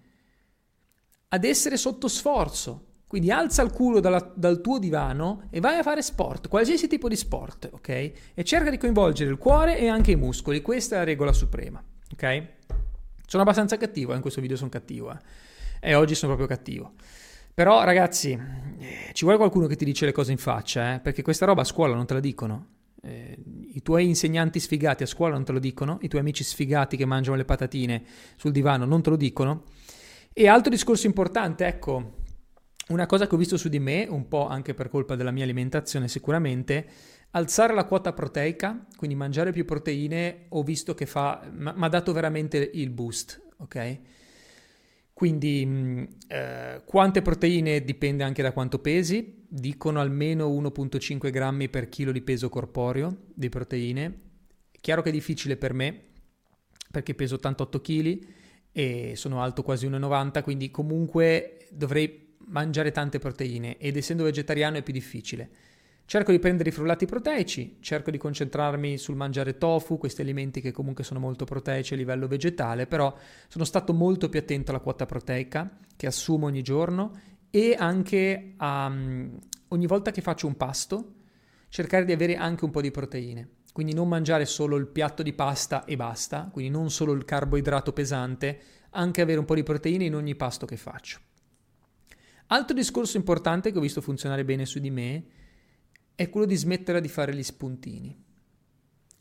ad 1.29 1.45
essere 1.45 1.77
sotto 1.77 2.09
sforzo. 2.09 2.87
Quindi 3.07 3.31
alza 3.31 3.63
il 3.63 3.71
culo 3.71 4.01
dalla, 4.01 4.33
dal 4.35 4.61
tuo 4.61 4.79
divano 4.79 5.47
e 5.51 5.61
vai 5.61 5.79
a 5.79 5.83
fare 5.83 6.03
sport, 6.03 6.49
qualsiasi 6.49 6.89
tipo 6.89 7.09
di 7.09 7.15
sport, 7.15 7.69
ok? 7.73 7.89
E 7.89 8.45
cerca 8.45 8.71
di 8.71 8.79
coinvolgere 8.79 9.31
il 9.31 9.37
cuore 9.39 9.79
e 9.79 9.87
anche 9.87 10.11
i 10.11 10.17
muscoli, 10.17 10.63
questa 10.63 10.97
è 10.97 10.99
la 10.99 11.05
regola 11.05 11.33
suprema, 11.33 11.81
ok? 12.13 12.47
Sono 13.27 13.43
abbastanza 13.43 13.77
cattivo, 13.77 14.13
eh? 14.13 14.17
in 14.17 14.21
questo 14.21 14.41
video 14.41 14.57
sono 14.57 14.71
cattivo, 14.71 15.13
eh? 15.13 15.19
E 15.81 15.95
oggi 15.95 16.15
sono 16.15 16.35
proprio 16.35 16.57
cattivo. 16.57 16.95
Però 17.53 17.85
ragazzi, 17.85 18.33
eh, 18.33 19.11
ci 19.13 19.23
vuole 19.23 19.39
qualcuno 19.39 19.67
che 19.67 19.77
ti 19.77 19.85
dice 19.85 20.07
le 20.07 20.13
cose 20.13 20.33
in 20.33 20.39
faccia, 20.39 20.95
eh? 20.95 21.01
Perché 21.01 21.23
questa 21.23 21.47
roba 21.47 21.61
a 21.61 21.65
scuola 21.65 21.95
non 21.95 22.07
te 22.07 22.15
la 22.15 22.21
dicono. 22.21 22.67
Eh, 23.05 23.37
I 23.75 23.83
tuoi 23.83 24.07
insegnanti 24.07 24.59
sfigati 24.59 25.03
a 25.03 25.07
scuola 25.07 25.35
non 25.35 25.45
te 25.45 25.53
lo 25.53 25.59
dicono, 25.59 25.99
i 26.01 26.09
tuoi 26.09 26.23
amici 26.23 26.43
sfigati 26.43 26.97
che 26.97 27.05
mangiano 27.05 27.37
le 27.37 27.45
patatine 27.45 28.03
sul 28.37 28.53
divano 28.53 28.87
non 28.87 29.03
te 29.03 29.11
lo 29.11 29.17
dicono. 29.17 29.65
E 30.33 30.49
altro 30.49 30.71
discorso 30.71 31.07
importante, 31.07 31.67
ecco, 31.67 32.23
una 32.89 33.07
cosa 33.07 33.27
che 33.27 33.35
ho 33.35 33.39
visto 33.39 33.57
su 33.57 33.69
di 33.69 33.79
me, 33.79 34.07
un 34.09 34.27
po' 34.27 34.49
anche 34.49 34.75
per 34.75 34.89
colpa 34.89 35.17
della 35.17 35.31
mia 35.31 35.45
alimentazione 35.45 36.09
sicuramente, 36.09 36.87
alzare 37.31 37.75
la 37.75 37.85
quota 37.85 38.13
proteica, 38.13 38.87
quindi 38.97 39.17
mangiare 39.17 39.53
più 39.53 39.65
proteine, 39.65 40.47
ho 40.49 40.63
visto 40.63 40.95
che 40.95 41.07
fa, 41.07 41.49
mi 41.53 41.73
ha 41.75 41.89
dato 41.89 42.13
veramente 42.13 42.71
il 42.75 42.91
boost, 42.91 43.41
ok? 43.59 43.99
Quindi 45.15 45.65
mm, 45.65 46.05
eh, 46.27 46.83
quante 46.85 47.23
proteine 47.23 47.83
dipende 47.85 48.25
anche 48.25 48.43
da 48.43 48.53
quanto 48.53 48.81
pesi, 48.81 49.47
dicono 49.49 50.01
almeno 50.01 50.49
1.5 50.49 51.31
grammi 51.31 51.69
per 51.69 51.89
chilo 51.89 52.11
di 52.11 52.21
peso 52.21 52.49
corporeo 52.49 53.19
di 53.33 53.49
proteine. 53.49 54.21
Chiaro 54.81 55.01
che 55.01 55.09
è 55.11 55.13
difficile 55.13 55.57
per 55.57 55.73
me 55.73 56.01
perché 56.91 57.15
peso 57.15 57.37
88 57.37 57.81
kg 57.81 58.27
e 58.73 59.13
sono 59.15 59.41
alto 59.41 59.63
quasi 59.63 59.89
1,90, 59.89 60.43
quindi 60.43 60.71
comunque 60.71 61.67
dovrei 61.71 62.35
mangiare 62.47 62.91
tante 62.91 63.19
proteine 63.19 63.79
ed 63.79 63.97
essendo 63.97 64.25
vegetariano 64.25 64.77
è 64.77 64.83
più 64.83 64.93
difficile. 64.93 65.49
Cerco 66.07 66.33
di 66.33 66.39
prendere 66.39 66.69
i 66.69 66.73
frullati 66.73 67.07
proteici, 67.07 67.79
cerco 67.81 68.11
di 68.11 68.19
concentrarmi 68.19 68.99
sul 68.99 69.17
mangiare 69.17 69.57
tofu, 69.57 69.97
questi 69.97 70.21
alimenti 70.21 70.61
che 70.61 70.71
comunque 70.71 71.03
sono 71.03 71.19
molto 71.19 71.47
proteici 71.47 71.95
a 71.95 71.97
livello 71.97 72.29
vegetale, 72.29 72.87
però 72.87 73.17
sono 73.49 73.65
stato 73.65 73.95
molto 73.95 74.29
più 74.29 74.39
attento 74.39 74.71
alla 74.71 74.81
quota 74.81 75.07
proteica 75.07 75.79
che 75.97 76.07
assumo 76.07 76.47
ogni 76.47 76.61
giorno 76.61 77.19
e 77.49 77.75
anche 77.79 78.53
a, 78.59 78.87
um, 78.87 79.39
ogni 79.69 79.87
volta 79.87 80.11
che 80.11 80.21
faccio 80.21 80.47
un 80.47 80.57
pasto 80.57 81.15
cercare 81.69 82.05
di 82.05 82.13
avere 82.13 82.37
anche 82.37 82.65
un 82.65 82.71
po' 82.71 82.83
di 82.83 82.91
proteine. 82.91 83.49
Quindi 83.73 83.95
non 83.95 84.07
mangiare 84.07 84.45
solo 84.45 84.77
il 84.77 84.87
piatto 84.87 85.25
di 85.25 85.33
pasta 85.33 85.85
e 85.85 85.97
basta, 85.97 86.49
quindi 86.53 86.71
non 86.71 86.91
solo 86.91 87.13
il 87.13 87.25
carboidrato 87.25 87.93
pesante, 87.93 88.61
anche 88.91 89.23
avere 89.23 89.41
un 89.41 89.45
po' 89.45 89.57
di 89.57 89.65
proteine 89.65 90.05
in 90.05 90.15
ogni 90.15 90.37
pasto 90.37 90.67
che 90.67 90.77
faccio. 90.77 91.19
Altro 92.49 92.77
discorso 92.77 93.17
importante 93.17 93.73
che 93.73 93.79
ho 93.79 93.81
visto 93.81 94.01
funzionare 94.01 94.45
bene 94.45 94.67
su 94.67 94.79
di 94.79 94.91
me 94.91 95.25
è 96.15 96.29
quello 96.31 96.47
di 96.47 96.57
smettere 96.57 97.01
di 97.01 97.09
fare 97.09 97.35
gli 97.35 97.43
spuntini. 97.43 98.23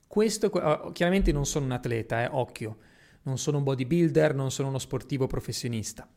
Questo, 0.07 0.47
oh, 0.47 0.91
chiaramente 0.91 1.31
non 1.31 1.45
sono 1.45 1.65
un 1.65 1.71
atleta, 1.71 2.23
eh, 2.23 2.29
occhio, 2.31 2.77
non 3.23 3.37
sono 3.37 3.57
un 3.57 3.63
bodybuilder, 3.63 4.35
non 4.35 4.51
sono 4.51 4.67
uno 4.67 4.77
sportivo 4.77 5.27
professionista. 5.27 6.07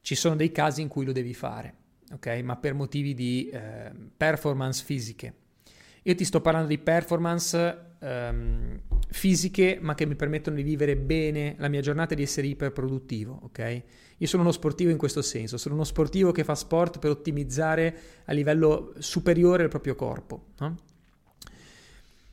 Ci 0.00 0.14
sono 0.14 0.34
dei 0.34 0.50
casi 0.50 0.82
in 0.82 0.88
cui 0.88 1.04
lo 1.04 1.12
devi 1.12 1.34
fare, 1.34 1.74
ok? 2.12 2.26
Ma 2.42 2.56
per 2.56 2.74
motivi 2.74 3.14
di 3.14 3.48
eh, 3.52 3.92
performance 4.16 4.82
fisiche. 4.84 5.34
Io 6.02 6.14
ti 6.16 6.24
sto 6.24 6.40
parlando 6.40 6.68
di 6.68 6.78
performance 6.78 7.94
ehm, 8.00 8.80
fisiche, 9.08 9.78
ma 9.80 9.94
che 9.94 10.04
mi 10.04 10.16
permettono 10.16 10.56
di 10.56 10.64
vivere 10.64 10.96
bene 10.96 11.54
la 11.58 11.68
mia 11.68 11.80
giornata 11.80 12.14
e 12.14 12.16
di 12.16 12.22
essere 12.22 12.48
iperproduttivo, 12.48 13.38
ok? 13.44 13.82
Io 14.22 14.28
sono 14.28 14.42
uno 14.42 14.52
sportivo 14.52 14.92
in 14.92 14.98
questo 14.98 15.20
senso, 15.20 15.56
sono 15.56 15.74
uno 15.74 15.82
sportivo 15.82 16.30
che 16.30 16.44
fa 16.44 16.54
sport 16.54 17.00
per 17.00 17.10
ottimizzare 17.10 17.98
a 18.26 18.32
livello 18.32 18.94
superiore 18.98 19.64
il 19.64 19.68
proprio 19.68 19.96
corpo, 19.96 20.44
no? 20.58 20.76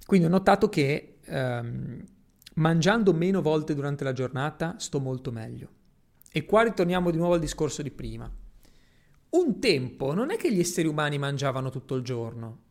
Quindi 0.06 0.28
ho 0.28 0.30
notato 0.30 0.70
che 0.70 1.18
ehm, 1.26 2.04
mangiando 2.56 3.12
meno 3.12 3.42
volte 3.42 3.74
durante 3.74 4.04
la 4.04 4.14
giornata 4.14 4.76
sto 4.78 5.00
molto 5.00 5.32
meglio. 5.32 5.70
E 6.32 6.46
qua 6.46 6.62
ritorniamo 6.62 7.10
di 7.10 7.18
nuovo 7.18 7.34
al 7.34 7.40
discorso 7.40 7.82
di 7.82 7.90
prima. 7.90 8.32
Un 9.30 9.60
tempo 9.60 10.14
non 10.14 10.30
è 10.30 10.38
che 10.38 10.54
gli 10.54 10.60
esseri 10.60 10.88
umani 10.88 11.18
mangiavano 11.18 11.72
tutto 11.72 11.96
il 11.96 12.04
giorno, 12.04 12.68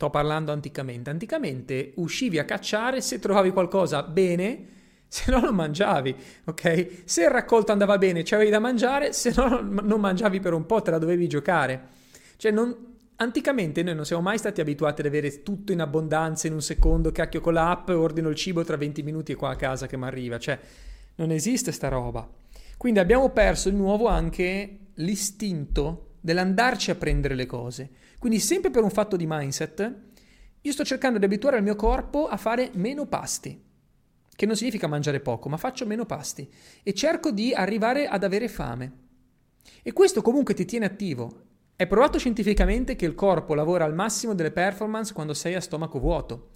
Sto 0.00 0.08
parlando 0.08 0.50
anticamente. 0.50 1.10
Anticamente 1.10 1.92
uscivi 1.96 2.38
a 2.38 2.46
cacciare, 2.46 3.02
se 3.02 3.18
trovavi 3.18 3.50
qualcosa 3.50 4.02
bene, 4.02 4.79
se 5.10 5.28
no 5.32 5.40
non 5.40 5.56
mangiavi, 5.56 6.14
ok? 6.44 7.02
Se 7.04 7.24
il 7.24 7.30
raccolto 7.30 7.72
andava 7.72 7.98
bene, 7.98 8.22
ci 8.22 8.36
avevi 8.36 8.48
da 8.48 8.60
mangiare, 8.60 9.12
se 9.12 9.32
no 9.34 9.60
non 9.60 10.00
mangiavi 10.00 10.38
per 10.38 10.52
un 10.52 10.66
po', 10.66 10.80
te 10.82 10.92
la 10.92 10.98
dovevi 10.98 11.26
giocare. 11.26 11.88
Cioè, 12.36 12.52
non, 12.52 12.74
anticamente 13.16 13.82
noi 13.82 13.96
non 13.96 14.04
siamo 14.04 14.22
mai 14.22 14.38
stati 14.38 14.60
abituati 14.60 15.00
ad 15.00 15.08
avere 15.08 15.42
tutto 15.42 15.72
in 15.72 15.80
abbondanza 15.80 16.46
in 16.46 16.52
un 16.52 16.62
secondo, 16.62 17.10
cacchio 17.10 17.40
con 17.40 17.54
l'app, 17.54 17.88
ordino 17.88 18.28
il 18.28 18.36
cibo 18.36 18.62
tra 18.62 18.76
20 18.76 19.02
minuti 19.02 19.32
e 19.32 19.34
qua 19.34 19.50
a 19.50 19.56
casa 19.56 19.88
che 19.88 19.96
mi 19.96 20.04
arriva. 20.04 20.38
Cioè, 20.38 20.56
non 21.16 21.32
esiste 21.32 21.72
sta 21.72 21.88
roba. 21.88 22.28
Quindi 22.76 23.00
abbiamo 23.00 23.30
perso 23.30 23.68
di 23.68 23.76
nuovo 23.76 24.06
anche 24.06 24.78
l'istinto 24.94 26.12
dell'andarci 26.20 26.92
a 26.92 26.94
prendere 26.94 27.34
le 27.34 27.46
cose. 27.46 27.90
Quindi 28.16 28.38
sempre 28.38 28.70
per 28.70 28.84
un 28.84 28.90
fatto 28.90 29.16
di 29.16 29.26
mindset, 29.26 29.94
io 30.60 30.72
sto 30.72 30.84
cercando 30.84 31.18
di 31.18 31.24
abituare 31.24 31.56
il 31.56 31.64
mio 31.64 31.74
corpo 31.74 32.28
a 32.28 32.36
fare 32.36 32.70
meno 32.74 33.06
pasti, 33.06 33.60
che 34.40 34.46
non 34.46 34.56
significa 34.56 34.86
mangiare 34.86 35.20
poco, 35.20 35.50
ma 35.50 35.58
faccio 35.58 35.84
meno 35.84 36.06
pasti 36.06 36.50
e 36.82 36.94
cerco 36.94 37.30
di 37.30 37.52
arrivare 37.52 38.06
ad 38.06 38.24
avere 38.24 38.48
fame. 38.48 38.92
E 39.82 39.92
questo 39.92 40.22
comunque 40.22 40.54
ti 40.54 40.64
tiene 40.64 40.86
attivo. 40.86 41.42
È 41.76 41.86
provato 41.86 42.16
scientificamente 42.16 42.96
che 42.96 43.04
il 43.04 43.14
corpo 43.14 43.52
lavora 43.52 43.84
al 43.84 43.92
massimo 43.92 44.32
delle 44.32 44.50
performance 44.50 45.12
quando 45.12 45.34
sei 45.34 45.56
a 45.56 45.60
stomaco 45.60 45.98
vuoto. 45.98 46.52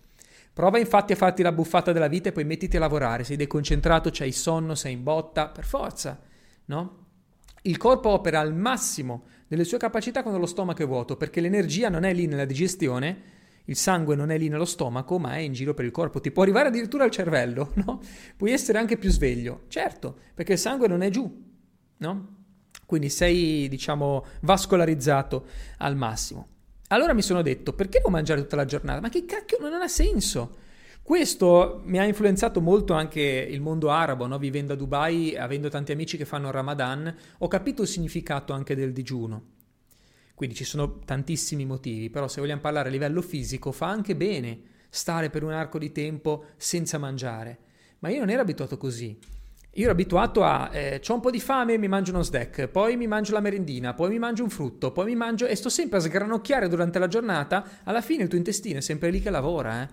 Prova 0.55 0.79
infatti 0.79 1.12
a 1.12 1.16
farti 1.16 1.42
la 1.42 1.53
buffata 1.53 1.92
della 1.92 2.09
vita 2.09 2.31
e 2.31 2.33
poi 2.33 2.44
mettiti 2.44 2.79
a 2.79 2.81
lavorare, 2.81 3.23
sei 3.23 3.37
deconcentrato, 3.37 4.09
c'hai 4.11 4.33
sonno, 4.33 4.75
sei 4.75 4.94
in 4.94 5.03
botta, 5.03 5.51
per 5.51 5.66
forza, 5.66 6.18
no? 6.64 7.05
Il 7.64 7.77
corpo 7.77 8.09
opera 8.09 8.40
al 8.40 8.55
massimo 8.55 9.25
delle 9.47 9.64
sue 9.64 9.77
capacità 9.77 10.23
quando 10.23 10.40
lo 10.40 10.47
stomaco 10.47 10.83
è 10.83 10.87
vuoto, 10.87 11.18
perché 11.18 11.42
l'energia 11.42 11.90
non 11.90 12.05
è 12.05 12.14
lì 12.14 12.25
nella 12.25 12.47
digestione, 12.47 13.23
il 13.66 13.77
sangue 13.77 14.14
non 14.14 14.31
è 14.31 14.38
lì 14.38 14.48
nello 14.48 14.64
stomaco, 14.64 15.18
ma 15.18 15.37
è 15.37 15.38
in 15.38 15.53
giro 15.53 15.72
per 15.74 15.85
il 15.85 15.90
corpo. 15.90 16.20
Ti 16.20 16.31
può 16.31 16.42
arrivare 16.42 16.68
addirittura 16.68 17.05
al 17.05 17.11
cervello, 17.11 17.72
no? 17.85 18.00
Puoi 18.37 18.53
essere 18.53 18.79
anche 18.79 18.98
più 18.98 19.11
sveglio, 19.11 19.62
certo, 19.68 20.16
perché 20.35 20.53
il 20.53 20.59
sangue 20.59 20.88
non 20.88 21.03
è 21.03 21.11
giù, 21.11 21.42
no? 21.98 22.37
Quindi 22.85 23.09
sei, 23.09 23.68
diciamo, 23.68 24.24
vascolarizzato 24.40 25.46
al 25.79 25.96
massimo. 25.96 26.48
Allora 26.88 27.14
mi 27.14 27.22
sono 27.22 27.40
detto, 27.40 27.72
perché 27.72 28.00
non 28.03 28.12
mangiare 28.12 28.42
tutta 28.42 28.57
la 28.57 28.66
giornata? 28.66 29.00
Ma 29.00 29.09
che 29.09 29.24
cacchio, 29.24 29.59
non 29.59 29.81
ha 29.81 29.88
senso. 29.88 30.57
Questo 31.03 31.83
mi 31.85 31.98
ha 31.98 32.05
influenzato 32.05 32.61
molto 32.61 32.92
anche 32.94 33.20
il 33.20 33.61
mondo 33.61 33.90
arabo, 33.90 34.27
no? 34.27 34.38
vivendo 34.38 34.74
a 34.74 34.77
Dubai, 34.77 35.37
avendo 35.37 35.68
tanti 35.68 35.92
amici 35.92 36.16
che 36.16 36.24
fanno 36.24 36.50
Ramadan, 36.50 37.14
ho 37.38 37.48
capito 37.48 37.83
il 37.83 37.88
significato 37.88 38.53
anche 38.53 38.74
del 38.74 38.92
digiuno. 38.92 39.54
Quindi 40.35 40.57
ci 40.57 40.64
sono 40.64 40.99
tantissimi 40.99 41.64
motivi, 41.64 42.11
però 42.11 42.27
se 42.27 42.40
vogliamo 42.40 42.61
parlare 42.61 42.88
a 42.88 42.92
livello 42.92 43.23
fisico 43.23 43.70
fa 43.70 43.87
anche 43.87 44.16
bene 44.16 44.73
stare 44.90 45.31
per 45.31 45.44
un 45.44 45.53
arco 45.53 45.79
di 45.79 45.92
tempo 45.92 46.47
senza 46.57 46.99
mangiare. 46.99 47.59
Ma 48.01 48.09
io 48.09 48.18
non 48.18 48.31
ero 48.31 48.42
abituato 48.42 48.77
così. 48.77 49.16
Io 49.77 49.83
ero 49.83 49.92
abituato 49.92 50.44
a, 50.44 50.70
eh, 50.73 51.01
ho 51.05 51.14
un 51.14 51.20
po' 51.20 51.31
di 51.31 51.40
fame, 51.40 51.79
mi 51.79 51.88
mangio 51.88 52.12
uno 52.12 52.23
snack, 52.23 52.68
poi 52.68 52.97
mi 52.97 53.09
mangio 53.09 53.33
la 53.33 53.40
merendina, 53.40 53.94
poi 53.94 54.11
mi 54.11 54.18
mangio 54.18 54.44
un 54.44 54.51
frutto, 54.51 54.92
poi 54.92 55.07
mi 55.07 55.16
mangio 55.16 55.47
e 55.47 55.57
sto 55.57 55.68
sempre 55.68 55.99
a 55.99 56.01
sgranocchiare 56.01 56.68
durante 56.68 57.01
la 57.01 57.09
giornata, 57.09 57.81
alla 57.83 58.01
fine 58.01 58.23
il 58.23 58.29
tuo 58.29 58.38
intestino 58.38 58.79
è 58.79 58.83
sempre 58.83 59.11
lì 59.11 59.20
che 59.20 59.31
lavora, 59.31 59.83
eh? 59.83 59.88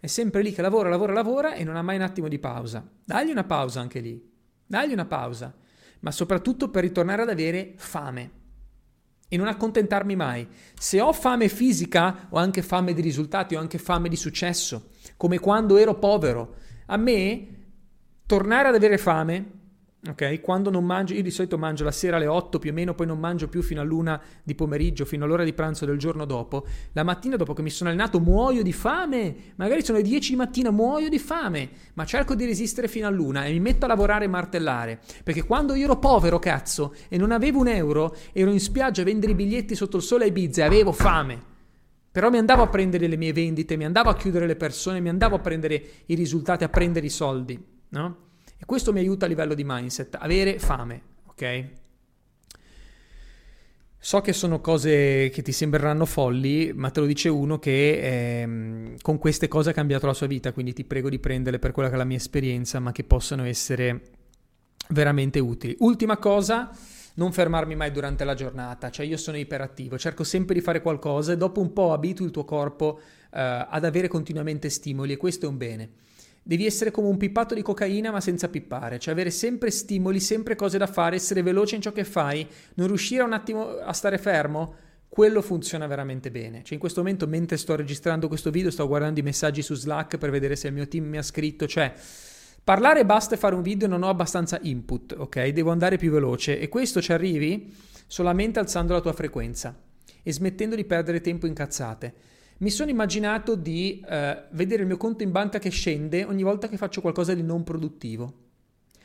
È 0.00 0.06
sempre 0.06 0.40
lì 0.42 0.52
che 0.52 0.62
lavora, 0.62 0.88
lavora, 0.88 1.12
lavora 1.12 1.54
e 1.54 1.64
non 1.64 1.76
ha 1.76 1.82
mai 1.82 1.96
un 1.96 2.02
attimo 2.02 2.28
di 2.28 2.38
pausa. 2.38 2.88
Dagli 3.04 3.30
una 3.30 3.44
pausa 3.44 3.80
anche 3.80 4.00
lì, 4.00 4.32
dagli 4.64 4.92
una 4.92 5.06
pausa, 5.06 5.54
ma 6.00 6.10
soprattutto 6.10 6.70
per 6.70 6.84
ritornare 6.84 7.22
ad 7.22 7.28
avere 7.28 7.74
fame 7.76 8.37
e 9.28 9.36
non 9.36 9.46
accontentarmi 9.46 10.16
mai. 10.16 10.46
Se 10.74 11.00
ho 11.00 11.12
fame 11.12 11.48
fisica, 11.48 12.28
ho 12.30 12.38
anche 12.38 12.62
fame 12.62 12.94
di 12.94 13.02
risultati, 13.02 13.54
ho 13.54 13.60
anche 13.60 13.78
fame 13.78 14.08
di 14.08 14.16
successo, 14.16 14.90
come 15.16 15.38
quando 15.38 15.76
ero 15.76 15.94
povero. 15.94 16.56
A 16.86 16.96
me 16.96 17.46
tornare 18.26 18.68
ad 18.68 18.74
avere 18.74 18.98
fame, 18.98 19.57
ok? 20.06 20.40
Quando 20.40 20.70
non 20.70 20.84
mangio, 20.84 21.14
io 21.14 21.22
di 21.22 21.30
solito 21.30 21.58
mangio 21.58 21.84
la 21.84 21.90
sera 21.90 22.16
alle 22.16 22.26
8 22.26 22.58
più 22.58 22.70
o 22.70 22.72
meno, 22.72 22.94
poi 22.94 23.06
non 23.06 23.18
mangio 23.18 23.48
più 23.48 23.62
fino 23.62 23.80
all'una 23.80 24.20
di 24.42 24.54
pomeriggio, 24.54 25.04
fino 25.04 25.24
all'ora 25.24 25.44
di 25.44 25.52
pranzo 25.52 25.84
del 25.86 25.98
giorno 25.98 26.24
dopo. 26.24 26.66
La 26.92 27.02
mattina 27.02 27.36
dopo 27.36 27.54
che 27.54 27.62
mi 27.62 27.70
sono 27.70 27.90
allenato 27.90 28.20
muoio 28.20 28.62
di 28.62 28.72
fame, 28.72 29.34
magari 29.56 29.82
sono 29.82 29.98
le 29.98 30.04
10 30.04 30.30
di 30.30 30.36
mattina, 30.36 30.70
muoio 30.70 31.08
di 31.08 31.18
fame, 31.18 31.68
ma 31.94 32.04
cerco 32.04 32.34
di 32.34 32.44
resistere 32.44 32.88
fino 32.88 33.06
all'una 33.06 33.44
e 33.44 33.52
mi 33.52 33.60
metto 33.60 33.84
a 33.84 33.88
lavorare 33.88 34.26
e 34.26 34.28
martellare, 34.28 35.00
perché 35.24 35.44
quando 35.44 35.74
io 35.74 35.84
ero 35.84 35.98
povero, 35.98 36.38
cazzo, 36.38 36.94
e 37.08 37.16
non 37.16 37.32
avevo 37.32 37.60
un 37.60 37.68
euro, 37.68 38.16
ero 38.32 38.50
in 38.50 38.60
spiaggia 38.60 39.02
a 39.02 39.04
vendere 39.04 39.32
i 39.32 39.36
biglietti 39.36 39.74
sotto 39.74 39.96
il 39.96 40.02
sole 40.02 40.24
a 40.24 40.26
Ibiza 40.28 40.62
e 40.62 40.66
avevo 40.66 40.92
fame. 40.92 41.56
Però 42.10 42.30
mi 42.30 42.38
andavo 42.38 42.62
a 42.62 42.68
prendere 42.68 43.06
le 43.06 43.16
mie 43.16 43.32
vendite, 43.32 43.76
mi 43.76 43.84
andavo 43.84 44.10
a 44.10 44.16
chiudere 44.16 44.46
le 44.46 44.56
persone, 44.56 45.00
mi 45.00 45.08
andavo 45.08 45.36
a 45.36 45.38
prendere 45.40 45.82
i 46.06 46.14
risultati, 46.14 46.64
a 46.64 46.68
prendere 46.68 47.06
i 47.06 47.10
soldi 47.10 47.76
no? 47.90 48.26
E 48.60 48.64
questo 48.64 48.92
mi 48.92 48.98
aiuta 48.98 49.24
a 49.24 49.28
livello 49.28 49.54
di 49.54 49.62
mindset, 49.64 50.16
avere 50.18 50.58
fame, 50.58 51.02
ok? 51.26 51.64
So 54.00 54.20
che 54.20 54.32
sono 54.32 54.60
cose 54.60 55.28
che 55.32 55.42
ti 55.42 55.52
sembreranno 55.52 56.06
folli, 56.06 56.72
ma 56.74 56.90
te 56.90 57.00
lo 57.00 57.06
dice 57.06 57.28
uno 57.28 57.58
che 57.58 58.42
eh, 58.42 58.96
con 59.00 59.18
queste 59.18 59.48
cose 59.48 59.70
ha 59.70 59.72
cambiato 59.72 60.06
la 60.06 60.14
sua 60.14 60.26
vita, 60.26 60.52
quindi 60.52 60.72
ti 60.72 60.84
prego 60.84 61.08
di 61.08 61.18
prenderle 61.18 61.58
per 61.58 61.72
quella 61.72 61.88
che 61.88 61.94
è 61.94 61.98
la 61.98 62.04
mia 62.04 62.16
esperienza, 62.16 62.80
ma 62.80 62.92
che 62.92 63.04
possano 63.04 63.44
essere 63.44 64.02
veramente 64.90 65.38
utili. 65.40 65.76
Ultima 65.80 66.16
cosa, 66.16 66.70
non 67.14 67.32
fermarmi 67.32 67.74
mai 67.74 67.90
durante 67.90 68.24
la 68.24 68.34
giornata, 68.34 68.90
cioè 68.90 69.04
io 69.04 69.16
sono 69.16 69.36
iperattivo, 69.36 69.98
cerco 69.98 70.24
sempre 70.24 70.54
di 70.54 70.60
fare 70.60 70.80
qualcosa 70.80 71.32
e 71.32 71.36
dopo 71.36 71.60
un 71.60 71.72
po' 71.72 71.92
abitui 71.92 72.26
il 72.26 72.32
tuo 72.32 72.44
corpo 72.44 73.00
eh, 73.32 73.66
ad 73.68 73.84
avere 73.84 74.08
continuamente 74.08 74.70
stimoli 74.70 75.12
e 75.12 75.16
questo 75.16 75.46
è 75.46 75.48
un 75.48 75.56
bene. 75.56 75.90
Devi 76.42 76.64
essere 76.64 76.90
come 76.90 77.08
un 77.08 77.16
pippato 77.16 77.54
di 77.54 77.62
cocaina 77.62 78.10
ma 78.10 78.20
senza 78.20 78.48
pippare, 78.48 78.98
cioè 78.98 79.12
avere 79.12 79.30
sempre 79.30 79.70
stimoli, 79.70 80.20
sempre 80.20 80.56
cose 80.56 80.78
da 80.78 80.86
fare, 80.86 81.16
essere 81.16 81.42
veloce 81.42 81.74
in 81.76 81.82
ciò 81.82 81.92
che 81.92 82.04
fai, 82.04 82.46
non 82.74 82.86
riuscire 82.86 83.22
un 83.22 83.32
attimo 83.32 83.76
a 83.76 83.92
stare 83.92 84.16
fermo, 84.18 84.74
quello 85.08 85.42
funziona 85.42 85.86
veramente 85.86 86.30
bene. 86.30 86.62
Cioè 86.62 86.74
in 86.74 86.78
questo 86.78 87.00
momento 87.00 87.26
mentre 87.26 87.56
sto 87.56 87.76
registrando 87.76 88.28
questo 88.28 88.50
video 88.50 88.70
sto 88.70 88.86
guardando 88.86 89.20
i 89.20 89.22
messaggi 89.22 89.62
su 89.62 89.74
Slack 89.74 90.16
per 90.16 90.30
vedere 90.30 90.56
se 90.56 90.68
il 90.68 90.74
mio 90.74 90.88
team 90.88 91.06
mi 91.06 91.18
ha 91.18 91.22
scritto, 91.22 91.66
cioè 91.66 91.92
parlare 92.62 93.04
basta 93.04 93.34
e 93.34 93.38
fare 93.38 93.54
un 93.54 93.62
video 93.62 93.88
non 93.88 94.02
ho 94.02 94.08
abbastanza 94.08 94.58
input, 94.62 95.14
ok? 95.18 95.48
Devo 95.48 95.70
andare 95.70 95.96
più 95.96 96.10
veloce 96.10 96.58
e 96.58 96.68
questo 96.68 97.00
ci 97.00 97.12
arrivi 97.12 97.74
solamente 98.06 98.58
alzando 98.58 98.92
la 98.92 99.00
tua 99.00 99.12
frequenza 99.12 99.76
e 100.22 100.32
smettendo 100.32 100.76
di 100.76 100.84
perdere 100.84 101.20
tempo 101.20 101.46
in 101.46 101.54
cazzate 101.54 102.14
mi 102.58 102.70
sono 102.70 102.90
immaginato 102.90 103.54
di 103.54 104.04
eh, 104.08 104.42
vedere 104.50 104.82
il 104.82 104.88
mio 104.88 104.96
conto 104.96 105.22
in 105.22 105.30
banca 105.30 105.58
che 105.58 105.70
scende 105.70 106.24
ogni 106.24 106.42
volta 106.42 106.68
che 106.68 106.76
faccio 106.76 107.00
qualcosa 107.00 107.34
di 107.34 107.42
non 107.42 107.62
produttivo. 107.62 108.46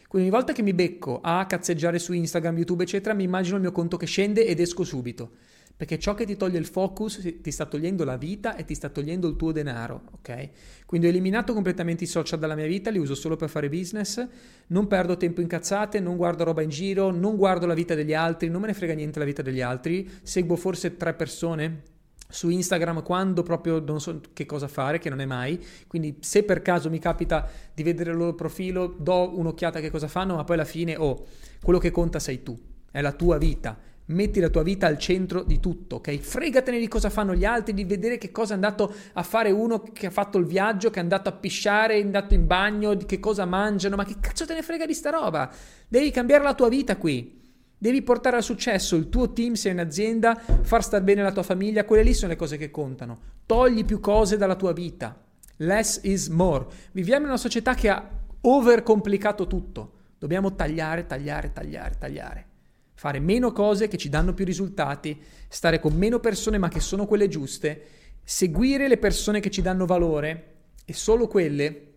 Quindi 0.07 0.29
ogni 0.29 0.37
volta 0.37 0.53
che 0.53 0.63
mi 0.63 0.73
becco 0.73 1.19
a 1.21 1.45
cazzeggiare 1.45 1.99
su 1.99 2.13
Instagram, 2.13 2.57
YouTube, 2.57 2.83
eccetera, 2.83 3.13
mi 3.13 3.23
immagino 3.23 3.55
il 3.55 3.61
mio 3.61 3.71
conto 3.71 3.97
che 3.97 4.05
scende 4.05 4.45
ed 4.45 4.59
esco 4.59 4.83
subito. 4.83 5.31
Perché 5.75 5.97
ciò 5.97 6.13
che 6.13 6.25
ti 6.25 6.37
toglie 6.37 6.59
il 6.59 6.65
focus 6.65 7.19
ti 7.41 7.51
sta 7.51 7.65
togliendo 7.65 8.03
la 8.03 8.15
vita 8.15 8.55
e 8.55 8.63
ti 8.63 8.75
sta 8.75 8.89
togliendo 8.89 9.27
il 9.27 9.35
tuo 9.35 9.51
denaro, 9.51 10.03
ok? 10.13 10.49
Quindi 10.85 11.07
ho 11.07 11.09
eliminato 11.09 11.53
completamente 11.53 12.03
i 12.03 12.07
social 12.07 12.37
dalla 12.37 12.53
mia 12.53 12.67
vita, 12.67 12.91
li 12.91 12.99
uso 12.99 13.15
solo 13.15 13.35
per 13.35 13.49
fare 13.49 13.69
business, 13.69 14.23
non 14.67 14.85
perdo 14.85 15.17
tempo 15.17 15.41
in 15.41 15.47
cazzate, 15.47 15.99
non 15.99 16.15
guardo 16.15 16.43
roba 16.43 16.61
in 16.61 16.69
giro, 16.69 17.09
non 17.09 17.35
guardo 17.35 17.65
la 17.65 17.73
vita 17.73 17.95
degli 17.95 18.13
altri, 18.13 18.49
non 18.49 18.61
me 18.61 18.67
ne 18.67 18.73
frega 18.75 18.93
niente 18.93 19.17
la 19.17 19.25
vita 19.25 19.41
degli 19.41 19.61
altri, 19.61 20.09
seguo 20.21 20.55
forse 20.55 20.95
tre 20.95 21.15
persone 21.15 21.92
su 22.33 22.49
Instagram 22.49 23.03
quando 23.03 23.43
proprio 23.43 23.79
non 23.79 24.01
so 24.01 24.19
che 24.33 24.45
cosa 24.45 24.67
fare, 24.67 24.97
che 24.97 25.09
non 25.09 25.21
è 25.21 25.25
mai. 25.25 25.63
Quindi 25.87 26.17
se 26.19 26.43
per 26.43 26.61
caso 26.61 26.89
mi 26.89 26.97
capita 26.97 27.47
di 27.73 27.83
vedere 27.83 28.09
il 28.09 28.17
loro 28.17 28.33
profilo, 28.33 28.95
do 28.97 29.37
un'occhiata 29.37 29.77
a 29.77 29.81
che 29.81 29.91
cosa 29.91 30.07
fanno, 30.07 30.35
ma 30.35 30.43
poi 30.43 30.55
alla 30.55 30.65
fine, 30.65 30.95
oh, 30.95 31.25
quello 31.61 31.77
che 31.77 31.91
conta 31.91 32.19
sei 32.19 32.41
tu, 32.41 32.59
è 32.91 33.01
la 33.01 33.11
tua 33.11 33.37
vita. 33.37 33.77
Metti 34.05 34.41
la 34.41 34.49
tua 34.49 34.63
vita 34.63 34.87
al 34.87 34.97
centro 34.97 35.43
di 35.43 35.61
tutto, 35.61 35.97
ok? 35.97 36.17
Fregatene 36.17 36.77
di 36.77 36.89
cosa 36.89 37.09
fanno 37.09 37.35
gli 37.35 37.45
altri, 37.45 37.73
di 37.73 37.85
vedere 37.85 38.17
che 38.17 38.31
cosa 38.31 38.51
è 38.51 38.55
andato 38.55 38.93
a 39.13 39.23
fare 39.23 39.49
uno 39.51 39.81
che 39.81 40.07
ha 40.07 40.11
fatto 40.11 40.37
il 40.39 40.45
viaggio, 40.45 40.89
che 40.89 40.99
è 40.99 41.01
andato 41.03 41.29
a 41.29 41.31
pisciare, 41.31 41.95
è 41.95 42.01
andato 42.01 42.33
in 42.33 42.45
bagno, 42.45 42.95
di 42.95 43.05
che 43.05 43.19
cosa 43.19 43.45
mangiano, 43.45 43.95
ma 43.95 44.03
che 44.03 44.15
cazzo 44.19 44.45
te 44.45 44.55
ne 44.55 44.61
frega 44.61 44.85
di 44.85 44.93
sta 44.93 45.09
roba? 45.09 45.49
Devi 45.87 46.11
cambiare 46.11 46.43
la 46.43 46.53
tua 46.53 46.67
vita 46.67 46.97
qui. 46.97 47.42
Devi 47.83 48.01
portare 48.01 48.37
al 48.37 48.43
successo 48.43 48.95
il 48.95 49.09
tuo 49.09 49.33
team 49.33 49.55
se 49.55 49.69
è 49.69 49.73
un'azienda, 49.73 50.41
far 50.61 50.81
star 50.81 51.01
bene 51.01 51.21
la 51.21 51.33
tua 51.33 51.43
famiglia, 51.43 51.83
quelle 51.83 52.03
lì 52.03 52.13
sono 52.13 52.31
le 52.31 52.37
cose 52.37 52.55
che 52.55 52.71
contano. 52.71 53.19
Togli 53.45 53.83
più 53.83 53.99
cose 53.99 54.37
dalla 54.37 54.55
tua 54.55 54.71
vita. 54.71 55.21
Less 55.57 55.99
is 56.03 56.29
more. 56.29 56.65
Viviamo 56.93 57.23
in 57.23 57.31
una 57.31 57.37
società 57.37 57.73
che 57.73 57.89
ha 57.89 58.09
overcomplicato 58.39 59.47
tutto. 59.47 59.91
Dobbiamo 60.17 60.55
tagliare, 60.55 61.05
tagliare, 61.05 61.51
tagliare, 61.51 61.95
tagliare. 61.99 62.45
Fare 62.93 63.19
meno 63.19 63.51
cose 63.51 63.89
che 63.89 63.97
ci 63.97 64.07
danno 64.07 64.33
più 64.33 64.45
risultati, 64.45 65.21
stare 65.49 65.81
con 65.81 65.93
meno 65.93 66.21
persone 66.21 66.57
ma 66.57 66.69
che 66.69 66.79
sono 66.79 67.05
quelle 67.05 67.27
giuste, 67.27 67.81
seguire 68.23 68.87
le 68.87 68.97
persone 68.97 69.41
che 69.41 69.51
ci 69.51 69.61
danno 69.61 69.85
valore 69.85 70.53
e 70.85 70.93
solo 70.93 71.27
quelle 71.27 71.92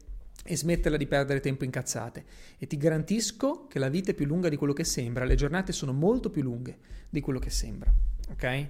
e 0.47 0.57
smetterla 0.57 0.97
di 0.97 1.07
perdere 1.07 1.41
tempo 1.41 1.65
in 1.65 1.71
cazzate. 1.71 2.25
E 2.59 2.67
ti 2.67 2.77
garantisco 2.77 3.67
che 3.67 3.79
la 3.79 3.89
vita 3.89 4.13
è 4.13 4.15
più 4.15 4.27
lunga 4.27 4.49
di 4.49 4.57
quello 4.57 4.73
che 4.73 4.85
sembra, 4.85 5.25
le 5.25 5.35
giornate 5.35 5.73
sono 5.73 5.93
molto 5.93 6.31
più 6.31 6.43
lunghe 6.43 6.79
di 7.11 7.21
quello 7.21 7.39
che 7.39 7.51
sembra. 7.51 7.93
Ok? 8.31 8.69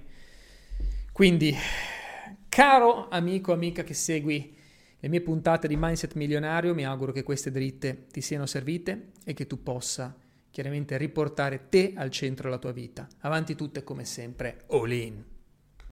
Quindi, 1.11 1.55
caro 2.49 3.07
amico, 3.09 3.53
amica 3.53 3.83
che 3.83 3.93
segui 3.93 4.55
le 4.99 5.09
mie 5.09 5.21
puntate 5.21 5.67
di 5.67 5.75
Mindset 5.77 6.15
Milionario, 6.15 6.73
mi 6.73 6.85
auguro 6.85 7.11
che 7.11 7.23
queste 7.23 7.51
dritte 7.51 8.07
ti 8.11 8.21
siano 8.21 8.45
servite 8.45 9.11
e 9.23 9.33
che 9.33 9.45
tu 9.45 9.61
possa 9.61 10.15
chiaramente 10.49 10.97
riportare 10.97 11.69
te 11.69 11.93
al 11.95 12.09
centro 12.09 12.45
della 12.45 12.59
tua 12.59 12.71
vita. 12.71 13.07
Avanti 13.19 13.55
tutte 13.55 13.83
come 13.83 14.05
sempre, 14.05 14.63
all 14.69 14.91
in. 14.91 15.23